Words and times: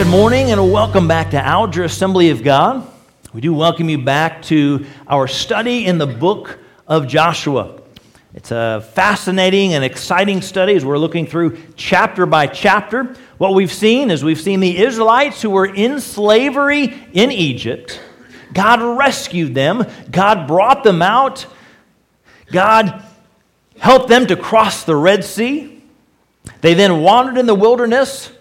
Good 0.00 0.08
morning 0.08 0.50
and 0.50 0.72
welcome 0.72 1.06
back 1.08 1.32
to 1.32 1.36
Alger 1.38 1.84
Assembly 1.84 2.30
of 2.30 2.42
God. 2.42 2.90
We 3.34 3.42
do 3.42 3.52
welcome 3.52 3.90
you 3.90 3.98
back 3.98 4.40
to 4.44 4.86
our 5.06 5.28
study 5.28 5.84
in 5.84 5.98
the 5.98 6.06
book 6.06 6.58
of 6.88 7.06
Joshua. 7.06 7.82
It's 8.32 8.50
a 8.50 8.82
fascinating 8.94 9.74
and 9.74 9.84
exciting 9.84 10.40
study 10.40 10.74
as 10.74 10.86
we're 10.86 10.96
looking 10.96 11.26
through 11.26 11.58
chapter 11.76 12.24
by 12.24 12.46
chapter. 12.46 13.14
What 13.36 13.52
we've 13.52 13.70
seen 13.70 14.10
is 14.10 14.24
we've 14.24 14.40
seen 14.40 14.60
the 14.60 14.78
Israelites 14.78 15.42
who 15.42 15.50
were 15.50 15.66
in 15.66 16.00
slavery 16.00 17.06
in 17.12 17.30
Egypt. 17.30 18.00
God 18.54 18.80
rescued 18.96 19.54
them, 19.54 19.84
God 20.10 20.48
brought 20.48 20.82
them 20.82 21.02
out, 21.02 21.44
God 22.50 23.04
helped 23.78 24.08
them 24.08 24.26
to 24.28 24.36
cross 24.36 24.82
the 24.82 24.96
Red 24.96 25.24
Sea. 25.24 25.82
They 26.62 26.72
then 26.72 27.02
wandered 27.02 27.36
in 27.36 27.44
the 27.44 27.54
wilderness, 27.54 28.32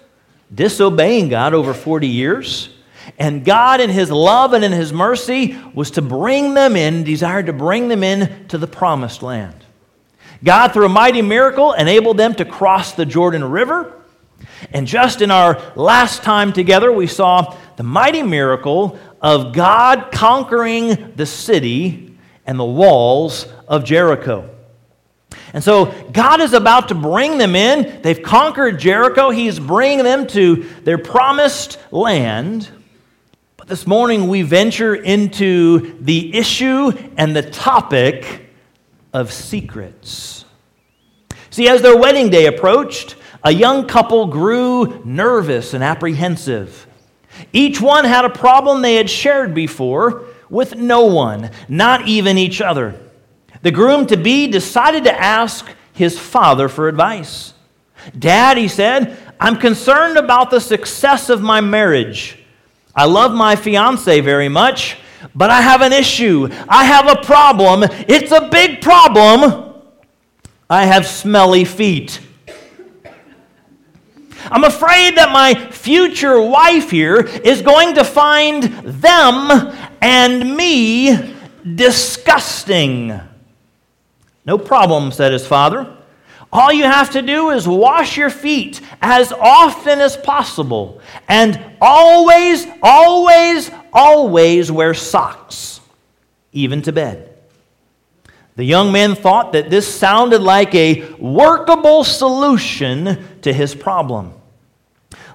disobeying 0.54 1.30
God 1.30 1.54
over 1.54 1.74
40 1.74 2.08
years. 2.08 2.70
And 3.18 3.44
God, 3.44 3.82
in 3.82 3.90
His 3.90 4.12
love 4.12 4.54
and 4.54 4.64
in 4.64 4.72
His 4.72 4.94
mercy, 4.94 5.58
was 5.74 5.92
to 5.92 6.02
bring 6.02 6.54
them 6.54 6.76
in, 6.76 7.04
desired 7.04 7.48
to 7.48 7.54
bring 7.54 7.88
them 7.88 8.04
in 8.04 8.48
to 8.50 8.58
the 8.58 8.68
promised 8.68 9.24
land. 9.24 9.56
God, 10.44 10.74
through 10.74 10.86
a 10.86 10.90
mighty 10.90 11.22
miracle, 11.22 11.74
enabled 11.74 12.18
them 12.18 12.36
to 12.36 12.46
cross 12.46 12.94
the 12.94 13.06
Jordan 13.06 13.44
River. 13.44 13.94
And 14.72 14.88
just 14.88 15.22
in 15.22 15.32
our 15.32 15.62
last 15.76 16.24
time 16.24 16.54
together, 16.54 16.92
we 16.92 17.08
saw 17.08 17.58
the 17.76 17.84
mighty 17.84 18.24
miracle 18.24 19.00
of 19.22 19.54
God 19.54 20.12
conquering 20.12 21.14
the 21.16 21.26
city 21.26 22.18
and 22.46 22.60
the 22.60 22.66
walls 22.66 23.48
of 23.68 23.84
Jericho. 23.84 24.50
And 25.54 25.64
so 25.64 25.94
God 26.12 26.42
is 26.42 26.54
about 26.54 26.90
to 26.90 26.96
bring 26.96 27.38
them 27.38 27.56
in. 27.56 28.02
They've 28.02 28.22
conquered 28.22 28.80
Jericho. 28.80 29.32
He's 29.32 29.60
bringing 29.60 30.04
them 30.04 30.28
to 30.28 30.68
their 30.84 30.98
promised 30.98 31.80
land. 31.92 32.70
But 33.58 33.68
this 33.68 33.88
morning 33.88 34.28
we 34.28 34.44
venture 34.44 34.96
into 34.96 35.98
the 36.02 36.36
issue 36.36 36.92
and 37.18 37.36
the 37.36 37.42
topic 37.42 38.50
of 39.12 39.32
secrets. 39.32 40.46
See, 41.50 41.68
as 41.68 41.82
their 41.82 41.98
wedding 41.98 42.30
day 42.30 42.46
approached, 42.46 43.16
a 43.44 43.52
young 43.52 43.88
couple 43.88 44.28
grew 44.28 45.02
nervous 45.04 45.74
and 45.74 45.84
apprehensive. 45.84 46.86
Each 47.54 47.82
one 47.82 48.06
had 48.06 48.26
a 48.26 48.30
problem 48.30 48.82
they 48.82 48.96
had 48.96 49.10
shared 49.10 49.56
before 49.56 50.26
with 50.50 50.76
no 50.76 51.06
one, 51.06 51.52
not 51.68 52.08
even 52.08 52.38
each 52.38 52.62
other. 52.62 53.00
The 53.62 53.72
groom 53.72 54.06
to 54.08 54.18
be 54.18 54.48
decided 54.48 55.04
to 55.04 55.20
ask 55.20 55.66
his 55.94 56.18
father 56.18 56.70
for 56.70 56.88
advice. 56.88 57.54
Dad, 58.18 58.58
he 58.58 58.68
said, 58.68 59.18
I'm 59.40 59.58
concerned 59.58 60.18
about 60.18 60.50
the 60.50 60.60
success 60.60 61.30
of 61.30 61.42
my 61.42 61.62
marriage. 61.62 62.40
I 62.96 63.06
love 63.06 63.34
my 63.34 63.56
fiance 63.56 64.20
very 64.22 64.50
much, 64.50 64.98
but 65.36 65.50
I 65.50 65.62
have 65.62 65.82
an 65.82 65.94
issue. 65.94 66.48
I 66.68 66.86
have 66.86 67.08
a 67.08 67.22
problem. 67.22 67.84
It's 68.08 68.32
a 68.32 68.50
big 68.50 68.82
problem. 68.82 69.76
I 70.70 70.86
have 70.86 71.06
smelly 71.06 71.66
feet. 71.66 72.22
I'm 74.52 74.64
afraid 74.64 75.18
that 75.18 75.32
my 75.32 75.54
future 75.72 76.42
wife 76.42 76.90
here 76.90 77.20
is 77.20 77.62
going 77.62 77.96
to 77.96 78.04
find 78.04 78.64
them 78.64 79.76
and 80.02 80.56
me 80.56 81.36
disgusting. 81.76 83.20
No 84.50 84.58
problem, 84.58 85.12
said 85.12 85.32
his 85.32 85.46
father. 85.46 85.96
All 86.52 86.74
you 86.74 86.86
have 86.86 87.12
to 87.12 87.22
do 87.22 87.52
is 87.52 87.68
wash 87.68 88.18
your 88.18 88.32
feet 88.32 88.82
as 89.00 89.32
often 89.32 90.00
as 90.00 90.18
possible 90.18 91.02
and 91.28 91.64
always, 91.80 92.66
always, 92.82 93.70
always 93.94 94.72
wear 94.72 94.96
socks, 94.96 95.82
even 96.52 96.82
to 96.82 96.92
bed. 96.92 97.32
The 98.56 98.64
young 98.64 98.92
man 98.92 99.14
thought 99.14 99.54
that 99.54 99.70
this 99.70 99.88
sounded 99.88 100.42
like 100.42 100.74
a 100.74 101.14
workable 101.20 102.04
solution 102.04 103.24
to 103.44 103.54
his 103.54 103.76
problem. 103.76 104.34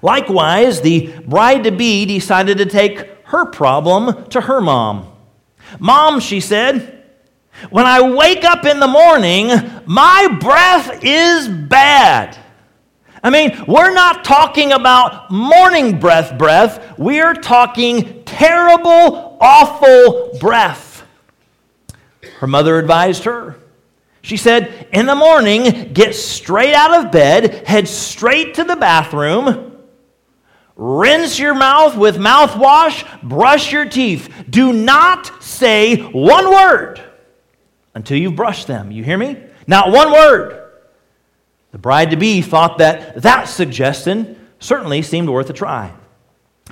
Likewise, 0.01 0.81
the 0.81 1.13
bride 1.25 1.63
to 1.63 1.71
be 1.71 2.05
decided 2.05 2.57
to 2.57 2.65
take 2.65 3.07
her 3.27 3.45
problem 3.45 4.27
to 4.31 4.41
her 4.41 4.59
mom. 4.59 5.09
Mom, 5.79 6.19
she 6.19 6.41
said, 6.41 7.04
when 7.69 7.85
I 7.85 8.01
wake 8.01 8.43
up 8.43 8.65
in 8.65 8.79
the 8.79 8.87
morning, 8.87 9.49
my 9.85 10.37
breath 10.39 11.03
is 11.03 11.47
bad. 11.47 12.37
I 13.23 13.29
mean, 13.31 13.63
we're 13.67 13.93
not 13.93 14.23
talking 14.23 14.71
about 14.71 15.31
morning 15.31 15.99
breath 15.99 16.37
breath. 16.37 16.99
We 16.99 17.21
are 17.21 17.33
talking 17.33 18.23
terrible, 18.23 19.37
awful 19.41 20.37
breath. 20.39 21.03
Her 22.39 22.47
mother 22.47 22.77
advised 22.77 23.23
her. 23.23 23.57
She 24.21 24.37
said, 24.37 24.87
In 24.91 25.05
the 25.05 25.15
morning, 25.15 25.93
get 25.93 26.13
straight 26.13 26.73
out 26.73 27.05
of 27.05 27.11
bed, 27.11 27.67
head 27.67 27.87
straight 27.87 28.55
to 28.55 28.63
the 28.63 28.75
bathroom, 28.75 29.77
rinse 30.75 31.39
your 31.39 31.55
mouth 31.55 31.95
with 31.95 32.17
mouthwash, 32.17 33.23
brush 33.23 33.71
your 33.71 33.85
teeth. 33.85 34.31
Do 34.49 34.73
not 34.73 35.41
say 35.41 35.97
one 35.97 36.49
word 36.49 37.01
until 37.95 38.17
you've 38.17 38.35
brushed 38.35 38.67
them. 38.67 38.91
You 38.91 39.03
hear 39.03 39.17
me? 39.17 39.37
Not 39.65 39.91
one 39.91 40.11
word. 40.11 40.61
The 41.71 41.79
bride 41.79 42.11
to 42.11 42.17
be 42.17 42.41
thought 42.41 42.77
that 42.77 43.21
that 43.23 43.45
suggestion 43.45 44.39
certainly 44.59 45.01
seemed 45.01 45.29
worth 45.29 45.49
a 45.49 45.53
try. 45.53 45.93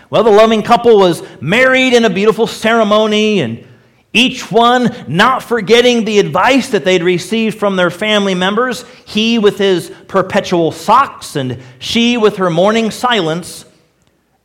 Well, 0.10 0.24
the 0.24 0.32
loving 0.32 0.62
couple 0.62 0.98
was 0.98 1.24
married 1.42 1.94
in 1.94 2.06
a 2.06 2.10
beautiful 2.10 2.48
ceremony, 2.48 3.42
and 3.42 3.66
each 4.12 4.52
one 4.52 5.06
not 5.08 5.42
forgetting 5.42 6.06
the 6.06 6.20
advice 6.20 6.70
that 6.70 6.86
they'd 6.86 7.04
received 7.04 7.58
from 7.58 7.76
their 7.76 7.90
family 7.90 8.36
members, 8.36 8.86
he 9.06 9.40
with 9.40 9.58
his 9.58 9.92
perpetual 10.08 10.72
socks 10.72 11.36
and 11.36 11.62
she 11.80 12.18
with 12.18 12.38
her 12.38 12.50
morning 12.50 12.92
silence, 12.92 13.66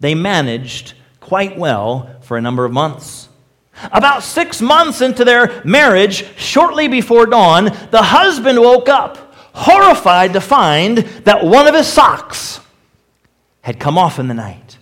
they 0.01 0.15
managed 0.15 0.95
quite 1.21 1.59
well 1.59 2.17
for 2.23 2.39
a 2.39 2.41
number 2.41 2.65
of 2.65 2.73
months. 2.73 3.28
About 3.93 4.23
six 4.23 4.61
months 4.61 5.01
into 5.01 5.25
their 5.25 5.63
marriage, 5.65 6.25
shortly 6.37 6.89
before 6.89 7.27
dawn, 7.27 7.67
the 7.91 8.03
husband 8.03 8.61
woke 8.61 8.89
up, 8.89 9.35
horrified 9.55 10.33
to 10.33 10.41
find 10.41 10.99
that 10.99 11.45
one 11.45 11.67
of 11.67 11.75
his 11.75 11.87
socks 11.87 12.61
had 13.61 13.79
come 13.79 13.99
off 13.99 14.19
in 14.19 14.29
the 14.29 14.35
night. 14.35 14.79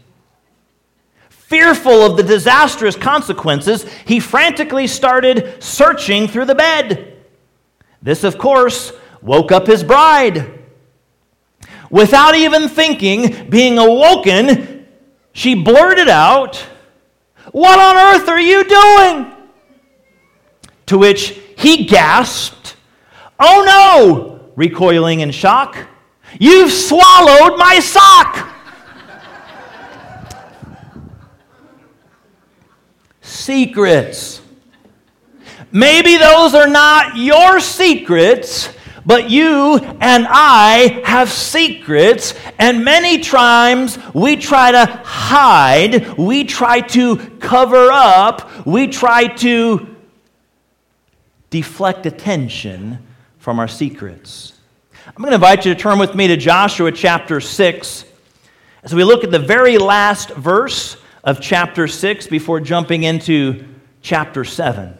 Fearful 1.28 2.02
of 2.02 2.16
the 2.16 2.22
disastrous 2.22 2.96
consequences, 2.96 3.84
he 4.04 4.18
frantically 4.18 4.86
started 4.86 5.62
searching 5.62 6.26
through 6.26 6.46
the 6.46 6.54
bed. 6.54 7.16
This, 8.02 8.24
of 8.24 8.38
course, 8.38 8.92
woke 9.22 9.52
up 9.52 9.66
his 9.66 9.84
bride. 9.84 10.52
Without 11.90 12.34
even 12.34 12.68
thinking, 12.68 13.48
being 13.48 13.78
awoken, 13.78 14.86
she 15.32 15.54
blurted 15.54 16.08
out, 16.08 16.64
what 17.56 17.78
on 17.78 17.96
earth 17.96 18.28
are 18.28 18.38
you 18.38 18.64
doing? 18.68 19.32
To 20.84 20.98
which 20.98 21.40
he 21.56 21.86
gasped, 21.86 22.76
Oh 23.40 23.64
no! 23.64 24.52
Recoiling 24.56 25.20
in 25.20 25.30
shock, 25.30 25.78
You've 26.38 26.70
swallowed 26.70 27.56
my 27.56 27.80
sock! 27.80 28.52
Secrets. 33.22 34.42
Maybe 35.72 36.18
those 36.18 36.52
are 36.54 36.68
not 36.68 37.16
your 37.16 37.60
secrets, 37.60 38.68
but 39.06 39.30
you 39.30 39.76
and 40.00 40.26
I 40.28 41.00
have 41.04 41.30
secrets, 41.30 42.34
and 42.58 42.84
many 42.84 43.20
times 43.20 43.98
we 44.12 44.36
try 44.36 44.72
to 44.72 44.84
hide, 44.84 46.18
we 46.18 46.42
try 46.42 46.80
to 46.80 47.16
cover 47.38 47.90
up, 47.92 48.66
we 48.66 48.88
try 48.88 49.28
to 49.28 49.96
deflect 51.50 52.04
attention 52.04 52.98
from 53.38 53.60
our 53.60 53.68
secrets. 53.68 54.54
I'm 55.06 55.22
going 55.22 55.30
to 55.30 55.36
invite 55.36 55.64
you 55.64 55.72
to 55.72 55.80
turn 55.80 56.00
with 56.00 56.16
me 56.16 56.26
to 56.26 56.36
Joshua 56.36 56.90
chapter 56.90 57.40
6 57.40 58.04
as 58.82 58.92
we 58.92 59.04
look 59.04 59.22
at 59.22 59.30
the 59.30 59.38
very 59.38 59.78
last 59.78 60.30
verse 60.30 60.96
of 61.22 61.40
chapter 61.40 61.86
6 61.86 62.26
before 62.26 62.58
jumping 62.58 63.04
into 63.04 63.64
chapter 64.02 64.44
7. 64.44 64.98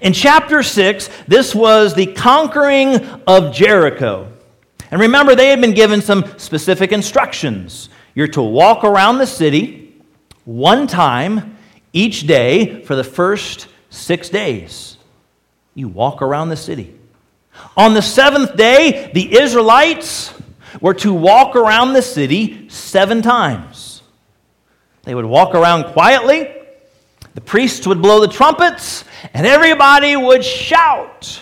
In 0.00 0.12
chapter 0.12 0.62
6, 0.62 1.08
this 1.28 1.54
was 1.54 1.94
the 1.94 2.06
conquering 2.06 2.96
of 3.26 3.54
Jericho. 3.54 4.32
And 4.90 5.00
remember, 5.00 5.34
they 5.34 5.48
had 5.48 5.60
been 5.60 5.74
given 5.74 6.02
some 6.02 6.38
specific 6.38 6.92
instructions. 6.92 7.88
You're 8.14 8.28
to 8.28 8.42
walk 8.42 8.84
around 8.84 9.18
the 9.18 9.26
city 9.26 9.94
one 10.44 10.86
time 10.86 11.56
each 11.92 12.26
day 12.26 12.82
for 12.82 12.94
the 12.94 13.04
first 13.04 13.68
six 13.90 14.28
days. 14.28 14.96
You 15.74 15.88
walk 15.88 16.20
around 16.20 16.50
the 16.50 16.56
city. 16.56 16.98
On 17.76 17.94
the 17.94 18.02
seventh 18.02 18.56
day, 18.56 19.10
the 19.14 19.38
Israelites 19.38 20.34
were 20.80 20.94
to 20.94 21.12
walk 21.12 21.56
around 21.56 21.92
the 21.92 22.02
city 22.02 22.68
seven 22.68 23.22
times. 23.22 24.02
They 25.04 25.14
would 25.14 25.24
walk 25.24 25.54
around 25.54 25.92
quietly, 25.92 26.54
the 27.34 27.40
priests 27.40 27.86
would 27.86 28.02
blow 28.02 28.20
the 28.20 28.28
trumpets, 28.28 29.04
and 29.32 29.46
everybody 29.46 30.16
would 30.16 30.44
shout, 30.44 31.40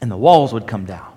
and 0.00 0.10
the 0.10 0.16
walls 0.16 0.52
would 0.52 0.66
come 0.66 0.84
down. 0.84 1.12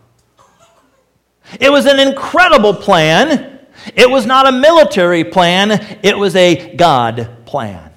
It 1.59 1.69
was 1.69 1.85
an 1.85 1.99
incredible 1.99 2.73
plan. 2.73 3.59
It 3.95 4.09
was 4.09 4.25
not 4.25 4.47
a 4.47 4.51
military 4.51 5.23
plan, 5.23 5.99
it 6.03 6.17
was 6.17 6.35
a 6.35 6.75
God 6.75 7.45
plan. 7.45 7.91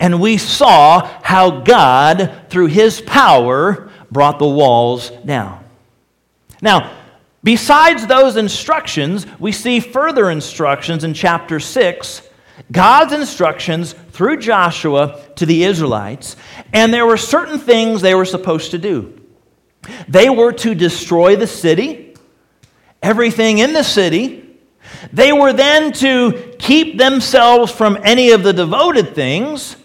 And 0.00 0.20
we 0.20 0.38
saw 0.38 1.06
how 1.22 1.60
God, 1.60 2.46
through 2.50 2.66
his 2.66 3.00
power, 3.00 3.90
brought 4.10 4.38
the 4.38 4.48
walls 4.48 5.10
down. 5.24 5.64
Now, 6.60 6.92
besides 7.42 8.06
those 8.06 8.36
instructions, 8.36 9.26
we 9.38 9.52
see 9.52 9.78
further 9.80 10.30
instructions 10.30 11.04
in 11.04 11.14
chapter 11.14 11.60
6 11.60 12.22
God's 12.72 13.12
instructions 13.12 13.92
through 14.10 14.38
Joshua 14.38 15.20
to 15.36 15.46
the 15.46 15.64
Israelites, 15.64 16.36
and 16.72 16.92
there 16.92 17.06
were 17.06 17.16
certain 17.16 17.58
things 17.58 18.00
they 18.00 18.14
were 18.14 18.24
supposed 18.24 18.70
to 18.70 18.78
do. 18.78 19.20
They 20.08 20.30
were 20.30 20.52
to 20.52 20.74
destroy 20.74 21.36
the 21.36 21.46
city, 21.46 22.14
everything 23.02 23.58
in 23.58 23.72
the 23.72 23.82
city. 23.82 24.58
They 25.12 25.32
were 25.32 25.52
then 25.52 25.92
to 25.94 26.54
keep 26.58 26.96
themselves 26.96 27.70
from 27.70 27.98
any 28.02 28.30
of 28.30 28.42
the 28.42 28.52
devoted 28.52 29.14
things, 29.14 29.76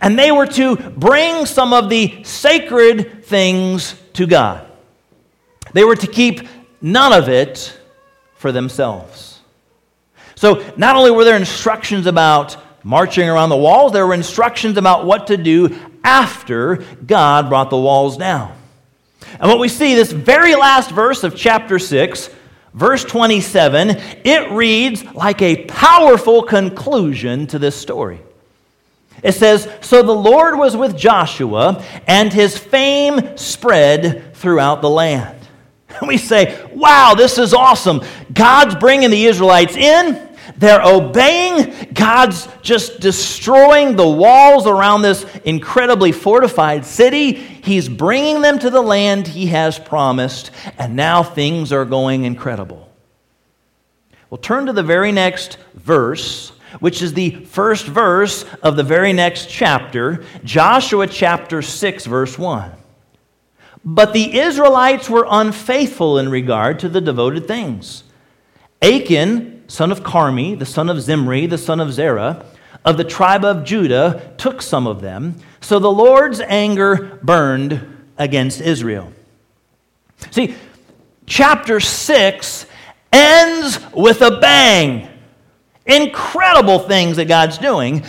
and 0.00 0.18
they 0.18 0.32
were 0.32 0.46
to 0.46 0.76
bring 0.76 1.46
some 1.46 1.72
of 1.72 1.88
the 1.88 2.24
sacred 2.24 3.24
things 3.24 3.94
to 4.14 4.26
God. 4.26 4.66
They 5.72 5.84
were 5.84 5.96
to 5.96 6.06
keep 6.06 6.48
none 6.80 7.12
of 7.12 7.28
it 7.28 7.78
for 8.36 8.52
themselves. 8.52 9.33
So, 10.36 10.64
not 10.76 10.96
only 10.96 11.10
were 11.10 11.24
there 11.24 11.36
instructions 11.36 12.06
about 12.06 12.56
marching 12.84 13.28
around 13.28 13.48
the 13.48 13.56
walls, 13.56 13.92
there 13.92 14.06
were 14.06 14.14
instructions 14.14 14.76
about 14.76 15.06
what 15.06 15.28
to 15.28 15.36
do 15.36 15.76
after 16.02 16.84
God 17.06 17.48
brought 17.48 17.70
the 17.70 17.78
walls 17.78 18.16
down. 18.16 18.54
And 19.40 19.48
what 19.48 19.58
we 19.58 19.68
see, 19.68 19.94
this 19.94 20.12
very 20.12 20.54
last 20.54 20.90
verse 20.90 21.24
of 21.24 21.34
chapter 21.34 21.78
6, 21.78 22.30
verse 22.74 23.04
27, 23.04 23.90
it 24.24 24.50
reads 24.50 25.04
like 25.14 25.40
a 25.40 25.64
powerful 25.64 26.42
conclusion 26.42 27.46
to 27.48 27.58
this 27.58 27.74
story. 27.74 28.20
It 29.22 29.32
says, 29.32 29.68
So 29.80 30.02
the 30.02 30.12
Lord 30.12 30.58
was 30.58 30.76
with 30.76 30.96
Joshua, 30.96 31.82
and 32.06 32.32
his 32.32 32.58
fame 32.58 33.36
spread 33.36 34.36
throughout 34.36 34.82
the 34.82 34.90
land. 34.90 35.43
We 36.06 36.18
say, 36.18 36.66
Wow, 36.72 37.14
this 37.16 37.38
is 37.38 37.54
awesome. 37.54 38.02
God's 38.32 38.74
bringing 38.74 39.10
the 39.10 39.26
Israelites 39.26 39.76
in. 39.76 40.28
They're 40.56 40.82
obeying. 40.82 41.92
God's 41.94 42.48
just 42.62 43.00
destroying 43.00 43.96
the 43.96 44.08
walls 44.08 44.66
around 44.66 45.02
this 45.02 45.24
incredibly 45.44 46.12
fortified 46.12 46.84
city. 46.84 47.32
He's 47.32 47.88
bringing 47.88 48.42
them 48.42 48.58
to 48.60 48.70
the 48.70 48.82
land 48.82 49.26
he 49.26 49.46
has 49.46 49.78
promised, 49.78 50.50
and 50.78 50.96
now 50.96 51.22
things 51.22 51.72
are 51.72 51.84
going 51.84 52.24
incredible. 52.24 52.90
Well, 54.30 54.38
turn 54.38 54.66
to 54.66 54.72
the 54.72 54.82
very 54.82 55.12
next 55.12 55.58
verse, 55.74 56.50
which 56.80 57.02
is 57.02 57.14
the 57.14 57.44
first 57.46 57.86
verse 57.86 58.44
of 58.62 58.76
the 58.76 58.82
very 58.82 59.12
next 59.12 59.48
chapter, 59.48 60.24
Joshua 60.44 61.06
chapter 61.06 61.62
6, 61.62 62.06
verse 62.06 62.38
1. 62.38 62.70
But 63.84 64.12
the 64.14 64.38
Israelites 64.38 65.10
were 65.10 65.26
unfaithful 65.28 66.18
in 66.18 66.30
regard 66.30 66.78
to 66.80 66.88
the 66.88 67.00
devoted 67.00 67.46
things. 67.46 68.04
Achan, 68.80 69.64
son 69.68 69.92
of 69.92 70.02
Carmi, 70.02 70.58
the 70.58 70.66
son 70.66 70.88
of 70.88 71.00
Zimri, 71.00 71.46
the 71.46 71.58
son 71.58 71.80
of 71.80 71.92
Zerah, 71.92 72.44
of 72.84 72.96
the 72.96 73.04
tribe 73.04 73.44
of 73.44 73.64
Judah, 73.64 74.34
took 74.38 74.62
some 74.62 74.86
of 74.86 75.00
them. 75.00 75.36
So 75.60 75.78
the 75.78 75.90
Lord's 75.90 76.40
anger 76.40 77.18
burned 77.22 78.06
against 78.18 78.60
Israel. 78.60 79.12
See, 80.30 80.54
chapter 81.26 81.80
6 81.80 82.66
ends 83.12 83.78
with 83.92 84.22
a 84.22 84.38
bang. 84.38 85.08
Incredible 85.86 86.78
things 86.78 87.16
that 87.16 87.26
God's 87.26 87.58
doing. 87.58 88.04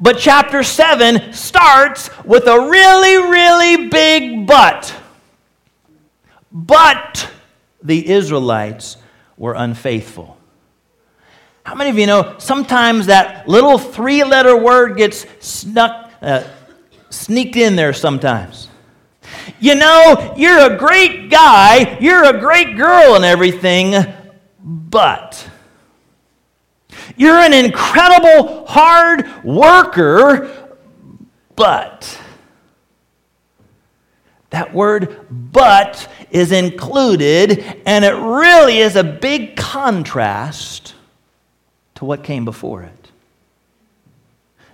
But 0.00 0.18
chapter 0.18 0.62
7 0.62 1.32
starts 1.32 2.10
with 2.24 2.46
a 2.46 2.68
really, 2.68 3.16
really 3.16 3.88
big 3.88 4.46
but. 4.46 4.94
But 6.52 7.30
the 7.82 8.08
Israelites 8.08 8.96
were 9.36 9.54
unfaithful. 9.54 10.36
How 11.64 11.74
many 11.74 11.90
of 11.90 11.98
you 11.98 12.06
know 12.06 12.36
sometimes 12.38 13.06
that 13.06 13.46
little 13.46 13.78
three 13.78 14.24
letter 14.24 14.56
word 14.56 14.96
gets 14.96 15.26
snuck, 15.38 16.10
uh, 16.20 16.44
sneaked 17.10 17.56
in 17.56 17.76
there 17.76 17.92
sometimes? 17.92 18.68
You 19.60 19.74
know, 19.74 20.34
you're 20.36 20.72
a 20.72 20.76
great 20.76 21.30
guy, 21.30 21.98
you're 22.00 22.24
a 22.24 22.40
great 22.40 22.76
girl 22.76 23.14
and 23.14 23.24
everything, 23.24 23.94
but 24.62 25.48
you're 27.16 27.36
an 27.36 27.52
incredible 27.52 28.66
hard 28.66 29.44
worker, 29.44 30.68
but. 31.54 32.18
That 34.50 34.74
word 34.74 35.26
but 35.30 36.08
is 36.30 36.52
included, 36.52 37.64
and 37.86 38.04
it 38.04 38.14
really 38.14 38.78
is 38.78 38.96
a 38.96 39.04
big 39.04 39.56
contrast 39.56 40.94
to 41.96 42.04
what 42.04 42.24
came 42.24 42.44
before 42.44 42.82
it. 42.82 43.10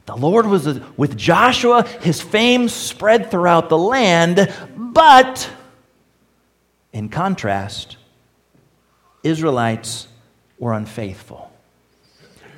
The 0.06 0.16
Lord 0.16 0.46
was 0.46 0.80
with 0.96 1.16
Joshua, 1.16 1.86
his 2.00 2.22
fame 2.22 2.68
spread 2.68 3.30
throughout 3.30 3.68
the 3.68 3.78
land, 3.78 4.52
but 4.76 5.50
in 6.92 7.08
contrast, 7.08 7.96
Israelites 9.22 10.06
were 10.58 10.72
unfaithful. 10.72 11.52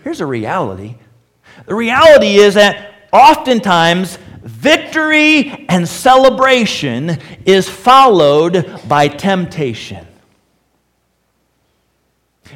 Here's 0.04 0.20
a 0.20 0.26
reality 0.26 0.96
the 1.66 1.74
reality 1.74 2.36
is 2.36 2.54
that 2.54 2.87
oftentimes 3.12 4.18
victory 4.42 5.66
and 5.68 5.88
celebration 5.88 7.18
is 7.44 7.68
followed 7.68 8.80
by 8.88 9.08
temptation. 9.08 10.06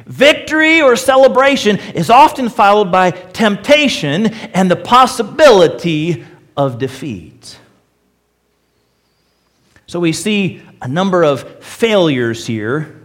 Victory 0.05 0.81
or 0.81 0.95
celebration 0.95 1.77
is 1.93 2.09
often 2.09 2.49
followed 2.49 2.91
by 2.91 3.11
temptation 3.11 4.27
and 4.27 4.69
the 4.69 4.75
possibility 4.75 6.25
of 6.57 6.77
defeat. 6.77 7.57
So 9.87 9.99
we 9.99 10.11
see 10.11 10.61
a 10.81 10.87
number 10.87 11.23
of 11.23 11.63
failures 11.63 12.47
here 12.47 12.99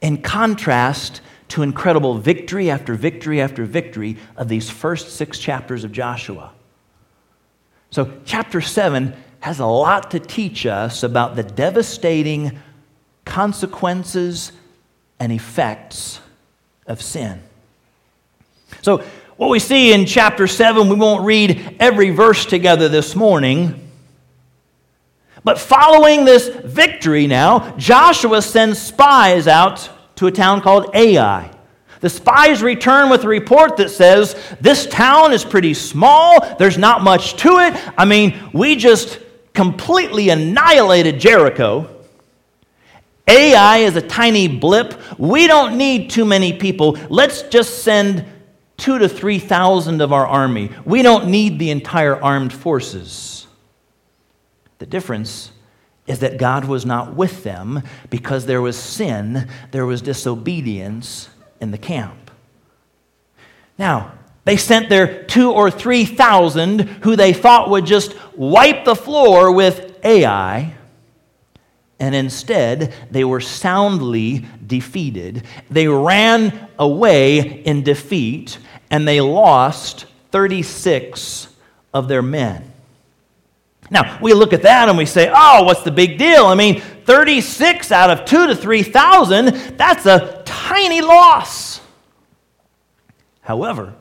in 0.00 0.22
contrast 0.22 1.20
to 1.50 1.62
incredible 1.62 2.14
victory 2.14 2.70
after 2.70 2.94
victory 2.94 3.40
after 3.40 3.64
victory 3.64 4.16
of 4.36 4.48
these 4.48 4.70
first 4.70 5.16
six 5.16 5.38
chapters 5.38 5.84
of 5.84 5.92
Joshua. 5.92 6.52
So, 7.90 8.12
chapter 8.24 8.60
7 8.60 9.14
has 9.40 9.58
a 9.58 9.66
lot 9.66 10.12
to 10.12 10.20
teach 10.20 10.64
us 10.64 11.02
about 11.02 11.34
the 11.34 11.42
devastating 11.42 12.58
consequences 13.24 14.52
and 15.18 15.32
effects 15.32 16.20
of 16.86 17.02
sin. 17.02 17.42
So, 18.82 19.04
what 19.36 19.50
we 19.50 19.58
see 19.58 19.92
in 19.92 20.06
chapter 20.06 20.46
7, 20.46 20.88
we 20.88 20.94
won't 20.94 21.24
read 21.24 21.76
every 21.80 22.10
verse 22.10 22.46
together 22.46 22.88
this 22.88 23.16
morning. 23.16 23.90
But 25.42 25.58
following 25.58 26.24
this 26.24 26.48
victory 26.48 27.26
now, 27.26 27.74
Joshua 27.76 28.42
sends 28.42 28.78
spies 28.78 29.48
out 29.48 29.88
to 30.20 30.26
a 30.26 30.30
town 30.30 30.60
called 30.60 30.94
Ai. 30.94 31.50
The 32.00 32.10
spies 32.10 32.62
return 32.62 33.08
with 33.08 33.24
a 33.24 33.28
report 33.28 33.78
that 33.78 33.88
says, 33.88 34.36
This 34.60 34.86
town 34.86 35.32
is 35.32 35.46
pretty 35.46 35.72
small, 35.72 36.56
there's 36.58 36.76
not 36.76 37.02
much 37.02 37.36
to 37.36 37.56
it. 37.56 37.74
I 37.96 38.04
mean, 38.04 38.38
we 38.52 38.76
just 38.76 39.18
completely 39.54 40.28
annihilated 40.28 41.18
Jericho. 41.20 41.88
Ai 43.26 43.78
is 43.78 43.96
a 43.96 44.02
tiny 44.02 44.46
blip. 44.46 45.18
We 45.18 45.46
don't 45.46 45.78
need 45.78 46.10
too 46.10 46.26
many 46.26 46.52
people. 46.52 46.98
Let's 47.08 47.40
just 47.44 47.82
send 47.82 48.26
two 48.76 48.98
to 48.98 49.08
3,000 49.08 50.02
of 50.02 50.12
our 50.12 50.26
army. 50.26 50.70
We 50.84 51.00
don't 51.00 51.28
need 51.28 51.58
the 51.58 51.70
entire 51.70 52.22
armed 52.22 52.52
forces. 52.52 53.46
The 54.80 54.86
difference 54.86 55.50
is 56.10 56.18
that 56.18 56.38
God 56.38 56.64
was 56.64 56.84
not 56.84 57.14
with 57.14 57.44
them 57.44 57.82
because 58.10 58.44
there 58.44 58.60
was 58.60 58.76
sin, 58.76 59.48
there 59.70 59.86
was 59.86 60.02
disobedience, 60.02 61.30
in 61.60 61.70
the 61.70 61.78
camp. 61.78 62.30
Now, 63.78 64.12
they 64.44 64.56
sent 64.56 64.88
their 64.88 65.22
two 65.24 65.52
or 65.52 65.70
three 65.70 66.04
thousand 66.04 66.80
who 66.80 67.14
they 67.14 67.32
thought 67.32 67.70
would 67.70 67.86
just 67.86 68.14
wipe 68.34 68.84
the 68.84 68.96
floor 68.96 69.52
with 69.52 69.98
Ai. 70.04 70.74
and 72.00 72.14
instead 72.14 72.94
they 73.10 73.22
were 73.22 73.40
soundly 73.40 74.46
defeated. 74.66 75.44
They 75.70 75.86
ran 75.86 76.68
away 76.78 77.38
in 77.38 77.84
defeat, 77.84 78.58
and 78.90 79.06
they 79.06 79.20
lost 79.20 80.06
36 80.32 81.48
of 81.92 82.08
their 82.08 82.22
men. 82.22 82.69
Now, 83.90 84.18
we 84.22 84.32
look 84.32 84.52
at 84.52 84.62
that 84.62 84.88
and 84.88 84.96
we 84.96 85.04
say, 85.04 85.30
oh, 85.34 85.64
what's 85.64 85.82
the 85.82 85.90
big 85.90 86.16
deal? 86.16 86.46
I 86.46 86.54
mean, 86.54 86.80
36 86.80 87.90
out 87.90 88.10
of 88.10 88.24
2 88.24 88.46
to 88.46 88.54
3,000, 88.54 89.76
that's 89.76 90.06
a 90.06 90.42
tiny 90.44 91.00
loss. 91.00 91.80
However, 93.40 93.94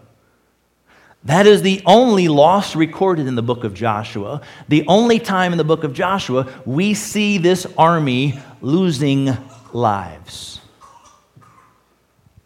that 1.23 1.47
is 1.47 1.63
the 1.63 1.81
only 1.85 2.27
loss 2.27 2.75
recorded 2.75 3.27
in 3.27 3.35
the 3.35 3.41
book 3.41 3.63
of 3.63 3.73
Joshua. 3.73 4.41
The 4.67 4.85
only 4.87 5.19
time 5.19 5.51
in 5.51 5.57
the 5.57 5.63
book 5.63 5.83
of 5.83 5.93
Joshua 5.93 6.47
we 6.65 6.93
see 6.93 7.39
this 7.39 7.65
army 7.77 8.39
losing 8.61 9.35
lives. 9.73 10.61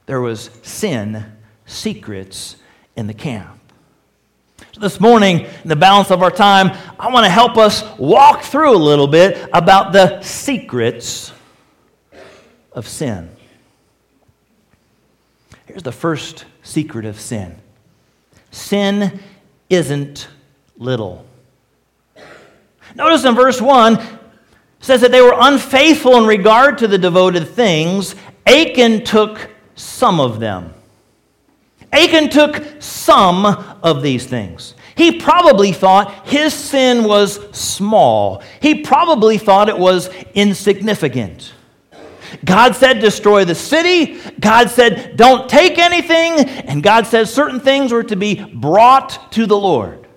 There 0.06 0.22
was 0.22 0.50
sin, 0.64 1.26
secrets 1.66 2.56
in 2.96 3.08
the 3.08 3.14
camp. 3.14 3.63
This 4.80 5.00
morning, 5.00 5.42
in 5.42 5.70
the 5.70 5.76
balance 5.76 6.10
of 6.10 6.24
our 6.24 6.32
time, 6.32 6.76
I 7.00 7.12
want 7.12 7.26
to 7.26 7.30
help 7.30 7.58
us 7.58 7.84
walk 8.00 8.42
through 8.42 8.76
a 8.76 8.78
little 8.78 9.06
bit 9.06 9.48
about 9.54 9.94
the 9.94 10.20
secrets 10.22 11.32
of 12.72 12.88
sin. 12.88 13.30
Here's 15.68 15.84
the 15.84 15.92
first 15.92 16.46
secret 16.64 17.06
of 17.06 17.20
sin 17.20 17.62
sin 18.50 19.20
isn't 19.70 20.28
little. 20.78 21.24
Notice 22.96 23.26
in 23.26 23.36
verse 23.36 23.62
1 23.62 24.00
says 24.80 25.02
that 25.02 25.12
they 25.12 25.22
were 25.22 25.36
unfaithful 25.38 26.18
in 26.18 26.26
regard 26.26 26.80
to 26.80 26.88
the 26.88 26.98
devoted 26.98 27.48
things. 27.48 28.16
Achan 28.48 29.04
took 29.04 29.52
some 29.76 30.20
of 30.20 30.40
them. 30.40 30.74
Achan 31.94 32.30
took 32.30 32.82
some 32.82 33.46
of 33.46 34.02
these 34.02 34.26
things. 34.26 34.74
He 34.96 35.20
probably 35.20 35.72
thought 35.72 36.28
his 36.28 36.54
sin 36.54 37.04
was 37.04 37.40
small. 37.56 38.44
He 38.62 38.82
probably 38.82 39.38
thought 39.38 39.70
it 39.70 39.78
was 39.78 40.10
insignificant. 40.34 41.54
God 42.44 42.76
said, 42.76 43.00
destroy 43.00 43.46
the 43.46 43.56
city. 43.56 44.20
God 44.40 44.70
said, 44.70 45.18
don't 45.18 45.50
take 45.50 45.78
anything. 45.78 46.48
And 46.68 46.82
God 46.82 47.08
said, 47.08 47.28
certain 47.28 47.60
things 47.60 47.92
were 47.92 48.04
to 48.04 48.16
be 48.16 48.44
brought 48.44 49.32
to 49.34 49.46
the 49.46 49.58
Lord. 49.58 50.08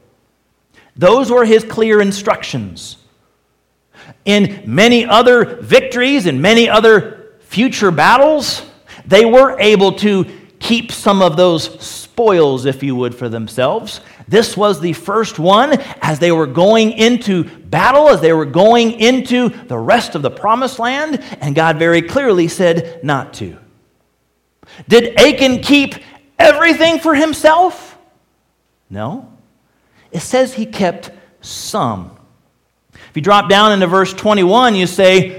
Those 0.96 1.30
were 1.30 1.44
his 1.44 1.62
clear 1.62 2.00
instructions. 2.00 2.96
In 4.24 4.62
many 4.66 5.04
other 5.04 5.56
victories 5.56 6.26
and 6.26 6.40
many 6.40 6.68
other 6.68 7.34
future 7.40 7.90
battles, 7.90 8.62
they 9.04 9.24
were 9.24 9.58
able 9.60 9.92
to 9.92 10.24
keep 10.58 10.92
some 10.92 11.22
of 11.22 11.36
those 11.36 11.80
spoils, 11.84 12.64
if 12.64 12.82
you 12.82 12.96
would, 12.96 13.14
for 13.14 13.28
themselves. 13.28 14.00
This 14.28 14.56
was 14.56 14.80
the 14.80 14.92
first 14.92 15.38
one 15.38 15.80
as 16.02 16.18
they 16.18 16.32
were 16.32 16.46
going 16.46 16.92
into 16.92 17.44
battle, 17.44 18.08
as 18.08 18.20
they 18.20 18.32
were 18.32 18.46
going 18.46 18.92
into 19.00 19.48
the 19.48 19.78
rest 19.78 20.14
of 20.14 20.22
the 20.22 20.30
promised 20.30 20.78
land, 20.78 21.22
and 21.40 21.54
God 21.54 21.78
very 21.78 22.02
clearly 22.02 22.48
said 22.48 23.04
not 23.04 23.34
to. 23.34 23.58
Did 24.88 25.18
Achan 25.18 25.60
keep 25.62 25.94
everything 26.38 26.98
for 26.98 27.14
himself? 27.14 27.98
No. 28.90 29.32
It 30.10 30.20
says 30.20 30.54
he 30.54 30.66
kept 30.66 31.10
some. 31.40 32.16
If 32.94 33.16
you 33.16 33.22
drop 33.22 33.48
down 33.48 33.72
into 33.72 33.86
verse 33.86 34.12
21, 34.12 34.74
you 34.74 34.86
say, 34.86 35.35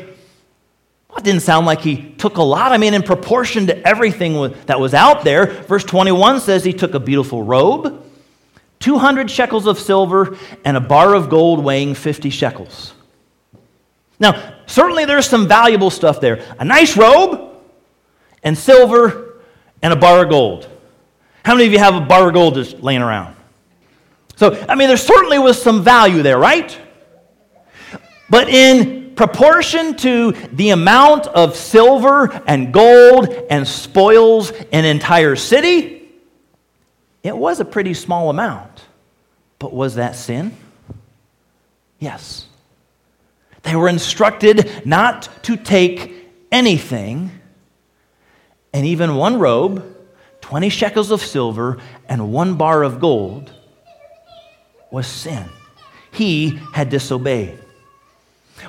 it 1.17 1.23
didn't 1.23 1.41
sound 1.41 1.65
like 1.65 1.81
he 1.81 2.11
took 2.13 2.37
a 2.37 2.43
lot. 2.43 2.71
I 2.71 2.77
mean, 2.77 2.93
in 2.93 3.01
proportion 3.01 3.67
to 3.67 3.87
everything 3.87 4.53
that 4.67 4.79
was 4.79 4.93
out 4.93 5.23
there, 5.23 5.47
verse 5.63 5.83
21 5.83 6.39
says 6.39 6.63
he 6.63 6.73
took 6.73 6.93
a 6.93 6.99
beautiful 6.99 7.43
robe, 7.43 8.03
200 8.79 9.29
shekels 9.29 9.65
of 9.65 9.79
silver, 9.79 10.37
and 10.63 10.77
a 10.77 10.79
bar 10.79 11.15
of 11.15 11.29
gold 11.29 11.63
weighing 11.63 11.95
50 11.95 12.29
shekels. 12.29 12.93
Now, 14.19 14.55
certainly 14.67 15.05
there's 15.05 15.27
some 15.27 15.47
valuable 15.47 15.89
stuff 15.89 16.21
there 16.21 16.43
a 16.59 16.65
nice 16.65 16.95
robe, 16.95 17.47
and 18.43 18.57
silver, 18.57 19.41
and 19.81 19.91
a 19.91 19.95
bar 19.95 20.23
of 20.23 20.29
gold. 20.29 20.69
How 21.43 21.53
many 21.53 21.65
of 21.65 21.73
you 21.73 21.79
have 21.79 21.95
a 21.95 22.01
bar 22.01 22.27
of 22.27 22.33
gold 22.33 22.55
just 22.55 22.81
laying 22.81 23.01
around? 23.01 23.35
So, 24.35 24.63
I 24.69 24.75
mean, 24.75 24.87
there 24.87 24.97
certainly 24.97 25.39
was 25.39 25.61
some 25.61 25.83
value 25.83 26.21
there, 26.21 26.37
right? 26.37 26.77
But 28.29 28.49
in 28.49 29.06
proportion 29.17 29.97
to 29.97 30.31
the 30.53 30.69
amount 30.69 31.27
of 31.27 31.55
silver 31.55 32.31
and 32.47 32.71
gold 32.71 33.29
and 33.49 33.67
spoils 33.67 34.51
an 34.71 34.85
entire 34.85 35.35
city, 35.35 36.09
it 37.23 37.35
was 37.35 37.59
a 37.59 37.65
pretty 37.65 37.93
small 37.93 38.29
amount. 38.29 38.85
But 39.59 39.73
was 39.73 39.95
that 39.95 40.15
sin? 40.15 40.55
Yes. 41.99 42.47
They 43.63 43.75
were 43.75 43.89
instructed 43.89 44.85
not 44.85 45.27
to 45.43 45.57
take 45.57 46.13
anything, 46.51 47.31
and 48.71 48.85
even 48.85 49.15
one 49.15 49.39
robe, 49.39 49.95
20 50.41 50.69
shekels 50.69 51.11
of 51.11 51.21
silver, 51.21 51.79
and 52.07 52.31
one 52.31 52.55
bar 52.55 52.83
of 52.83 52.99
gold 53.01 53.51
was 54.91 55.07
sin. 55.07 55.45
He 56.11 56.59
had 56.73 56.89
disobeyed. 56.89 57.59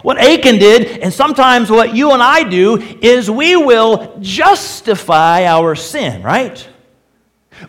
What 0.03 0.19
Achan 0.19 0.59
did, 0.59 0.99
and 1.01 1.13
sometimes 1.13 1.71
what 1.71 1.95
you 1.95 2.13
and 2.13 2.23
I 2.23 2.45
do, 2.49 2.77
is 2.77 3.31
we 3.31 3.57
will 3.57 4.19
justify 4.21 5.47
our 5.47 5.75
sin, 5.75 6.23
right? 6.23 6.67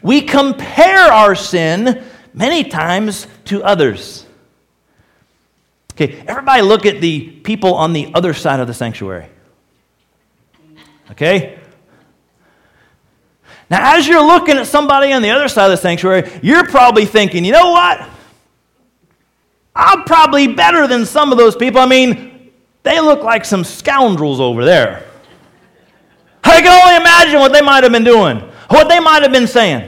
We 0.02 0.22
compare 0.22 1.12
our 1.12 1.34
sin 1.36 2.04
many 2.34 2.64
times 2.64 3.28
to 3.46 3.64
others. 3.64 4.26
Okay, 5.94 6.24
everybody 6.28 6.62
look 6.62 6.86
at 6.86 7.02
the 7.02 7.30
people 7.30 7.74
on 7.74 7.94
the 7.94 8.14
other 8.14 8.34
side 8.34 8.60
of 8.60 8.68
the 8.68 8.74
sanctuary. 8.74 9.28
Okay? 11.12 11.60
Now, 13.70 13.98
as 13.98 14.08
you're 14.08 14.26
looking 14.26 14.58
at 14.58 14.68
somebody 14.68 15.12
on 15.12 15.22
the 15.22 15.30
other 15.32 15.48
side 15.48 15.66
of 15.66 15.72
the 15.72 15.78
sanctuary, 15.78 16.40
you're 16.42 16.66
probably 16.66 17.06
thinking, 17.06 17.44
you 17.44 17.52
know 17.52 17.72
what? 17.72 18.08
I'm 19.80 20.04
probably 20.04 20.48
better 20.48 20.88
than 20.88 21.06
some 21.06 21.32
of 21.32 21.38
those 21.38 21.56
people. 21.56 21.80
I 21.80 21.86
mean, 21.86 22.52
they 22.84 23.00
look 23.00 23.24
like 23.24 23.46
some 23.46 23.64
scoundrels 23.64 24.40
over 24.40 24.66
there. 24.66 25.06
I 26.44 26.62
can 26.62 26.82
only 26.82 26.96
imagine 26.98 27.40
what 27.40 27.54
they 27.54 27.62
might 27.62 27.84
have 27.84 27.92
been 27.92 28.04
doing, 28.04 28.40
what 28.70 28.90
they 28.90 29.00
might 29.00 29.22
have 29.22 29.32
been 29.32 29.48
saying. 29.48 29.88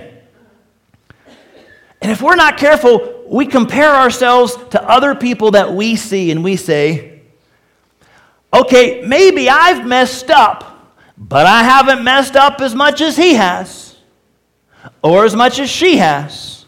And 2.02 2.12
if 2.12 2.22
we're 2.22 2.36
not 2.36 2.58
careful, 2.58 3.26
we 3.28 3.46
compare 3.46 3.94
ourselves 3.94 4.56
to 4.72 4.84
other 4.90 5.14
people 5.14 5.52
that 5.52 5.74
we 5.74 5.96
see 5.96 6.32
and 6.32 6.44
we 6.44 6.56
say, 6.56 7.22
okay, 8.54 9.04
maybe 9.06 9.50
I've 9.50 9.86
messed 9.86 10.30
up, 10.30 10.96
but 11.18 11.46
I 11.46 11.64
haven't 11.64 12.04
messed 12.04 12.36
up 12.36 12.62
as 12.62 12.74
much 12.74 13.02
as 13.02 13.18
he 13.18 13.36
has 13.36 13.98
or 15.04 15.26
as 15.26 15.36
much 15.36 15.60
as 15.60 15.70
she 15.70 15.98
has. 15.98 16.61